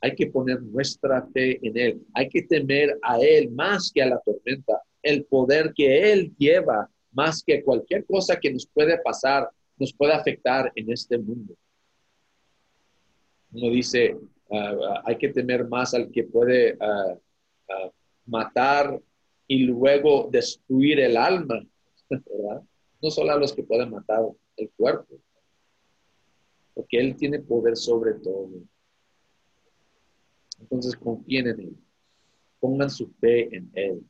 Hay 0.00 0.14
que 0.14 0.26
poner 0.26 0.62
nuestra 0.62 1.26
fe 1.28 1.58
en 1.64 1.76
Él. 1.76 2.06
Hay 2.14 2.28
que 2.28 2.42
temer 2.42 2.98
a 3.02 3.18
Él 3.20 3.50
más 3.50 3.92
que 3.92 4.02
a 4.02 4.06
la 4.06 4.20
tormenta. 4.20 4.82
El 5.02 5.24
poder 5.24 5.72
que 5.74 6.12
Él 6.12 6.34
lleva 6.36 6.88
más 7.12 7.42
que 7.42 7.62
cualquier 7.62 8.04
cosa 8.04 8.38
que 8.38 8.52
nos 8.52 8.66
puede 8.66 8.98
pasar, 8.98 9.48
nos 9.76 9.92
puede 9.92 10.12
afectar 10.12 10.70
en 10.74 10.90
este 10.92 11.18
mundo. 11.18 11.54
Uno 13.52 13.70
dice, 13.70 14.16
ah, 14.50 15.02
hay 15.04 15.16
que 15.16 15.28
temer 15.28 15.66
más 15.66 15.94
al 15.94 16.10
que 16.10 16.24
puede 16.24 16.76
ah, 16.80 17.14
ah, 17.68 17.90
matar 18.26 19.00
y 19.46 19.64
luego 19.64 20.28
destruir 20.30 21.00
el 21.00 21.16
alma. 21.16 21.66
No 23.02 23.10
solo 23.10 23.32
a 23.32 23.36
los 23.36 23.52
que 23.52 23.62
pueden 23.62 23.90
matar 23.90 24.20
el 24.56 24.70
cuerpo, 24.76 25.16
porque 26.74 27.00
Él 27.00 27.16
tiene 27.16 27.38
poder 27.40 27.76
sobre 27.76 28.14
todo. 28.14 28.50
Entonces 30.60 30.94
confíen 30.96 31.48
en 31.48 31.60
Él, 31.60 31.76
pongan 32.60 32.90
su 32.90 33.08
fe 33.20 33.54
en 33.56 33.70
Él. 33.74 34.04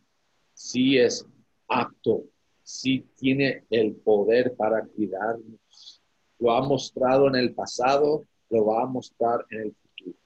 Si 0.63 0.99
es 0.99 1.27
apto, 1.69 2.25
si 2.63 3.01
tiene 3.17 3.65
el 3.71 3.97
poder 3.97 4.55
para 4.57 4.85
cuidarnos. 4.85 6.03
Lo 6.39 6.53
ha 6.53 6.61
mostrado 6.61 7.29
en 7.29 7.37
el 7.37 7.55
pasado, 7.55 8.27
lo 8.51 8.67
va 8.67 8.83
a 8.83 8.87
mostrar 8.87 9.47
en 9.49 9.61
el 9.63 9.75
futuro. 9.75 10.19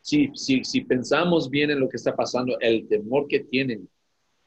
Si 0.00 0.80
pensamos 0.82 1.50
bien 1.50 1.72
en 1.72 1.80
lo 1.80 1.88
que 1.88 1.96
está 1.96 2.14
pasando, 2.14 2.56
el 2.60 2.86
temor 2.86 3.26
que 3.26 3.40
tienen 3.40 3.90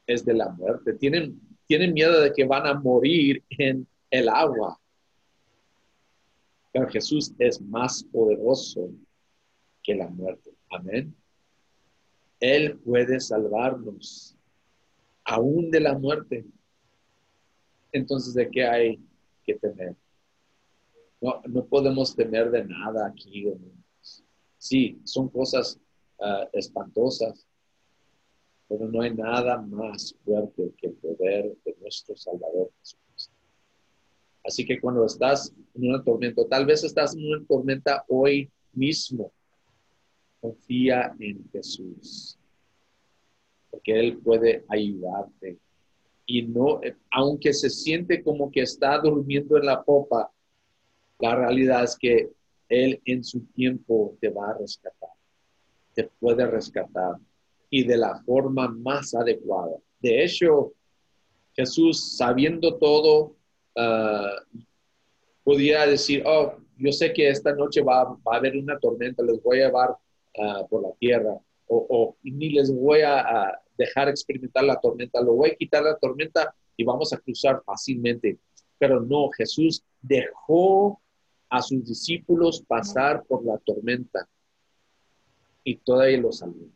es 0.06 0.24
de 0.24 0.32
la 0.32 0.48
muerte. 0.48 0.94
Tienen, 0.94 1.38
tienen 1.66 1.92
miedo 1.92 2.18
de 2.18 2.32
que 2.32 2.46
van 2.46 2.66
a 2.66 2.72
morir 2.72 3.44
en 3.50 3.86
el 4.10 4.30
agua. 4.30 4.80
Pero 6.72 6.88
Jesús 6.88 7.34
es 7.38 7.60
más 7.60 8.02
poderoso 8.02 8.90
que 9.82 9.94
la 9.94 10.08
muerte. 10.08 10.50
Amén. 10.70 11.14
Él 12.40 12.78
puede 12.78 13.20
salvarnos 13.20 14.37
aún 15.28 15.70
de 15.70 15.80
la 15.80 15.96
muerte. 15.96 16.46
Entonces, 17.92 18.34
¿de 18.34 18.50
qué 18.50 18.64
hay 18.64 19.00
que 19.44 19.54
temer? 19.54 19.94
No, 21.20 21.42
no 21.46 21.66
podemos 21.66 22.16
temer 22.16 22.50
de 22.50 22.64
nada 22.64 23.06
aquí. 23.06 23.52
Sí, 24.56 25.00
son 25.04 25.28
cosas 25.28 25.78
ah, 26.20 26.48
espantosas, 26.52 27.46
pero 28.68 28.88
no 28.88 29.02
hay 29.02 29.14
nada 29.14 29.60
más 29.60 30.14
fuerte 30.24 30.72
que 30.78 30.88
el 30.88 30.94
poder 30.94 31.56
de 31.64 31.76
nuestro 31.80 32.16
Salvador 32.16 32.70
Jesucristo. 32.80 33.34
Así 34.44 34.64
que 34.64 34.80
cuando 34.80 35.04
estás 35.04 35.52
en 35.74 35.90
una 35.90 36.02
tormenta, 36.02 36.42
tal 36.48 36.64
vez 36.64 36.84
estás 36.84 37.14
en 37.14 37.26
una 37.26 37.44
tormenta 37.44 38.04
hoy 38.08 38.50
mismo, 38.72 39.30
confía 40.40 41.14
en 41.18 41.46
Jesús, 41.50 42.37
porque 43.78 43.98
Él 43.98 44.18
puede 44.18 44.64
ayudarte. 44.68 45.56
Y 46.26 46.42
no, 46.42 46.80
aunque 47.12 47.52
se 47.52 47.70
siente 47.70 48.22
como 48.22 48.50
que 48.50 48.62
está 48.62 48.98
durmiendo 48.98 49.56
en 49.56 49.66
la 49.66 49.82
popa, 49.82 50.30
la 51.20 51.36
realidad 51.36 51.84
es 51.84 51.96
que 51.96 52.28
Él 52.68 53.00
en 53.04 53.24
su 53.24 53.40
tiempo 53.54 54.16
te 54.20 54.28
va 54.28 54.50
a 54.50 54.58
rescatar, 54.58 55.10
te 55.94 56.10
puede 56.18 56.46
rescatar 56.46 57.16
y 57.70 57.84
de 57.84 57.96
la 57.96 58.20
forma 58.24 58.68
más 58.68 59.14
adecuada. 59.14 59.76
De 60.00 60.24
hecho, 60.24 60.72
Jesús, 61.54 62.16
sabiendo 62.16 62.76
todo, 62.76 63.36
uh, 63.76 65.56
decir, 65.86 66.22
oh, 66.26 66.54
yo 66.76 66.92
sé 66.92 67.12
que 67.12 67.28
esta 67.28 67.54
noche 67.54 67.80
va, 67.80 68.02
a 68.02 68.36
haber 68.36 68.56
una 68.56 68.78
tormenta, 68.78 69.22
les 69.22 69.42
voy 69.42 69.60
a 69.60 69.66
llevar 69.66 69.96
ah, 70.38 70.66
por 70.68 70.82
la 70.82 70.92
tierra, 70.98 71.38
o, 71.68 72.16
ni 72.22 72.50
les 72.50 72.72
voy 72.74 73.00
a, 73.02 73.60
dejar 73.78 74.08
experimentar 74.08 74.64
la 74.64 74.78
tormenta, 74.78 75.22
lo 75.22 75.34
voy 75.34 75.50
a 75.50 75.56
quitar 75.56 75.82
la 75.82 75.96
tormenta 75.96 76.54
y 76.76 76.84
vamos 76.84 77.12
a 77.12 77.18
cruzar 77.18 77.62
fácilmente. 77.64 78.38
Pero 78.78 79.00
no, 79.00 79.30
Jesús 79.30 79.82
dejó 80.02 81.00
a 81.48 81.62
sus 81.62 81.84
discípulos 81.84 82.62
pasar 82.66 83.24
por 83.24 83.44
la 83.44 83.56
tormenta 83.58 84.28
y 85.64 85.76
todavía 85.76 86.18
lo 86.18 86.32
salvó. 86.32 86.66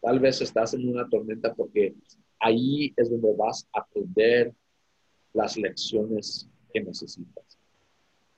Tal 0.00 0.20
vez 0.20 0.40
estás 0.40 0.74
en 0.74 0.88
una 0.88 1.08
tormenta 1.08 1.54
porque 1.54 1.94
ahí 2.38 2.92
es 2.96 3.10
donde 3.10 3.34
vas 3.34 3.66
a 3.72 3.80
aprender 3.80 4.54
las 5.32 5.56
lecciones 5.56 6.48
que 6.72 6.82
necesitas. 6.82 7.58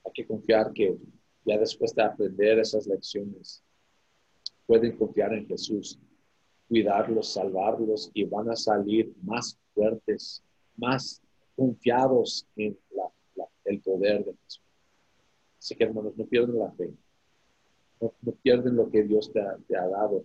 Hay 0.05 0.13
que 0.13 0.27
confiar 0.27 0.73
que 0.73 0.97
ya 1.45 1.59
después 1.59 1.95
de 1.95 2.03
aprender 2.03 2.59
esas 2.59 2.87
lecciones, 2.87 3.63
pueden 4.67 4.97
confiar 4.97 5.33
en 5.33 5.47
Jesús, 5.47 5.99
cuidarlos, 6.69 7.33
salvarlos 7.33 8.11
y 8.15 8.25
van 8.25 8.51
a 8.51 8.57
salir 8.57 9.13
más 9.23 9.59
fuertes, 9.75 10.43
más 10.77 11.23
confiados 11.55 12.47
en 12.57 12.79
el 13.65 13.81
poder 13.81 14.25
de 14.25 14.33
Jesús. 14.33 14.63
Así 15.59 15.75
que 15.75 15.85
hermanos, 15.85 16.17
no 16.17 16.27
pierden 16.27 16.59
la 16.59 16.71
fe, 16.73 16.93
no, 18.01 18.13
pierden 18.43 18.77
lo 18.77 18.91
que 18.91 19.03
Dios 19.03 19.33
te 19.33 19.41
ha 19.41 19.89
dado. 19.89 20.25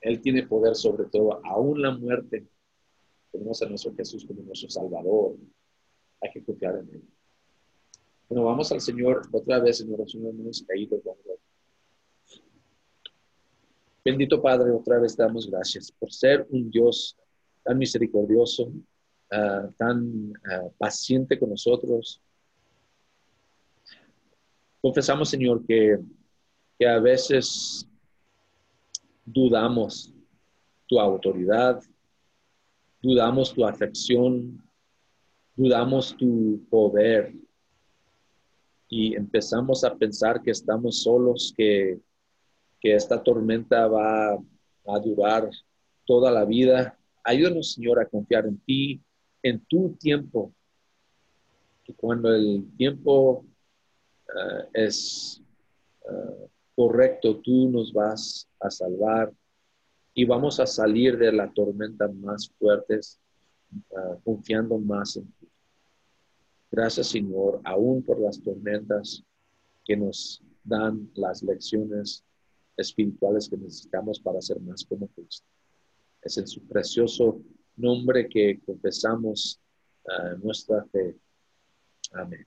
Él 0.00 0.20
tiene 0.20 0.46
poder 0.46 0.74
sobre 0.74 1.04
todo, 1.04 1.44
aún 1.44 1.82
la 1.82 1.90
muerte. 1.90 2.46
Tenemos 3.30 3.60
a 3.62 3.68
nuestro 3.68 3.94
Jesús 3.94 4.24
como 4.24 4.42
nuestro 4.42 4.70
Salvador 4.70 5.36
hay 6.20 6.30
que 6.30 6.44
confiar 6.44 6.76
en 6.76 6.94
Él. 6.94 7.02
Bueno, 8.28 8.44
vamos 8.44 8.70
al 8.72 8.80
Señor 8.80 9.22
otra 9.32 9.58
vez 9.58 9.80
en 9.80 9.92
oración, 9.92 10.26
hermanos, 10.26 10.64
caídos. 10.66 11.00
Bendito 14.02 14.40
Padre, 14.40 14.70
otra 14.70 14.98
vez 14.98 15.14
damos 15.14 15.50
gracias 15.50 15.92
por 15.92 16.10
ser 16.10 16.46
un 16.50 16.70
Dios 16.70 17.18
tan 17.62 17.76
misericordioso, 17.76 18.72
ah, 19.30 19.68
tan 19.76 20.32
ah, 20.50 20.68
paciente 20.78 21.38
con 21.38 21.50
nosotros. 21.50 22.22
Confesamos, 24.80 25.28
Señor, 25.28 25.66
que, 25.66 25.98
que 26.78 26.88
a 26.88 26.98
veces 26.98 27.86
dudamos 29.26 30.14
tu 30.86 30.98
autoridad, 30.98 31.82
dudamos 33.02 33.52
tu 33.52 33.66
afección, 33.66 34.62
dudamos 35.54 36.16
tu 36.16 36.64
poder 36.70 37.34
y 38.88 39.14
empezamos 39.14 39.84
a 39.84 39.94
pensar 39.94 40.42
que 40.42 40.52
estamos 40.52 41.02
solos, 41.02 41.52
que, 41.54 42.00
que 42.80 42.94
esta 42.94 43.22
tormenta 43.22 43.86
va 43.86 44.32
a 44.34 44.98
durar 44.98 45.50
toda 46.06 46.30
la 46.30 46.44
vida. 46.44 46.98
Ayúdanos, 47.22 47.74
Señor, 47.74 48.00
a 48.00 48.08
confiar 48.08 48.46
en 48.46 48.58
ti, 48.58 49.00
en 49.42 49.60
tu 49.66 49.90
tiempo. 49.94 50.52
Que 51.84 51.94
cuando 51.94 52.34
el 52.34 52.66
tiempo 52.76 53.44
eh, 54.28 54.68
es 54.72 55.42
eh, 56.02 56.48
correcto, 56.74 57.36
tú 57.40 57.68
nos 57.68 57.92
vas 57.92 58.48
a 58.58 58.70
salvar 58.70 59.32
y 60.14 60.24
vamos 60.24 60.60
a 60.60 60.66
salir 60.66 61.16
de 61.18 61.32
la 61.32 61.52
tormenta 61.52 62.08
más 62.08 62.50
fuertes, 62.58 63.20
uh, 63.90 64.20
confiando 64.24 64.78
más 64.78 65.16
en 65.16 65.30
ti. 65.32 65.48
Gracias, 66.70 67.08
Señor, 67.08 67.60
aún 67.64 68.02
por 68.02 68.20
las 68.20 68.42
tormentas 68.42 69.22
que 69.84 69.96
nos 69.96 70.42
dan 70.64 71.10
las 71.14 71.42
lecciones 71.42 72.24
espirituales 72.76 73.48
que 73.48 73.56
necesitamos 73.56 74.20
para 74.20 74.40
ser 74.40 74.60
más 74.60 74.84
como 74.84 75.08
Cristo. 75.08 75.46
Es 76.22 76.38
en 76.38 76.46
su 76.46 76.66
precioso 76.66 77.40
nombre 77.76 78.28
que 78.28 78.60
confesamos 78.64 79.60
uh, 80.04 80.38
nuestra 80.44 80.84
fe. 80.92 81.16
Amén. 82.12 82.46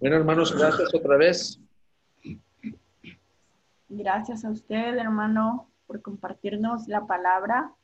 Bueno, 0.00 0.16
hermanos, 0.16 0.56
gracias 0.56 0.94
otra 0.94 1.16
vez. 1.16 1.60
Gracias 3.88 4.44
a 4.44 4.50
usted, 4.50 4.96
hermano, 4.96 5.68
por 5.86 6.02
compartirnos 6.02 6.86
la 6.88 7.06
palabra 7.06 7.74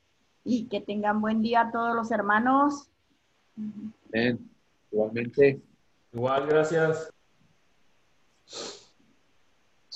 y 0.44 0.66
que 0.66 0.80
tengan 0.80 1.20
buen 1.20 1.42
día 1.42 1.70
todos 1.72 1.96
los 1.96 2.10
hermanos. 2.10 2.88
Amén. 4.12 4.48
Igualmente. 4.92 5.60
Igual, 6.12 6.46
gracias. 6.46 7.10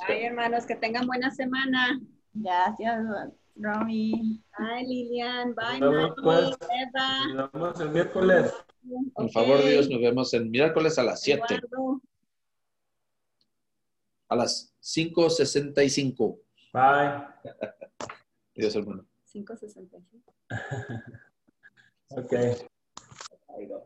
Ay, 0.07 0.25
hermanos, 0.25 0.67
que 0.67 0.77
tengan 0.77 1.07
buena 1.07 1.31
semana. 1.31 1.99
Gracias. 2.33 3.05
Romy. 3.57 4.43
Bye, 4.59 4.85
Lilian. 4.87 5.55
Bye, 5.55 5.81
Nos 5.81 5.93
vemos, 5.93 6.15
pues. 6.23 6.57
Eva. 6.71 7.27
Nos 7.35 7.53
vemos 7.53 7.81
el 7.81 7.91
miércoles. 7.91 8.55
Por 9.15 9.31
favor. 9.31 9.63
Dios, 9.65 9.89
nos 9.91 10.01
vemos 10.01 10.33
el 10.35 10.49
miércoles 10.49 10.99
a 10.99 11.03
las 11.03 11.21
7, 11.23 11.43
Eduardo. 11.55 12.01
a 14.29 14.37
las 14.37 14.73
5.65. 14.81 16.39
Bye. 16.73 17.27
Dios, 18.55 18.77
hermano. 18.77 19.05
565. 19.33 20.05
Ok. 22.11 22.33
Ahí 23.49 23.67
va. 23.67 23.83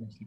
Merci. 0.05 0.23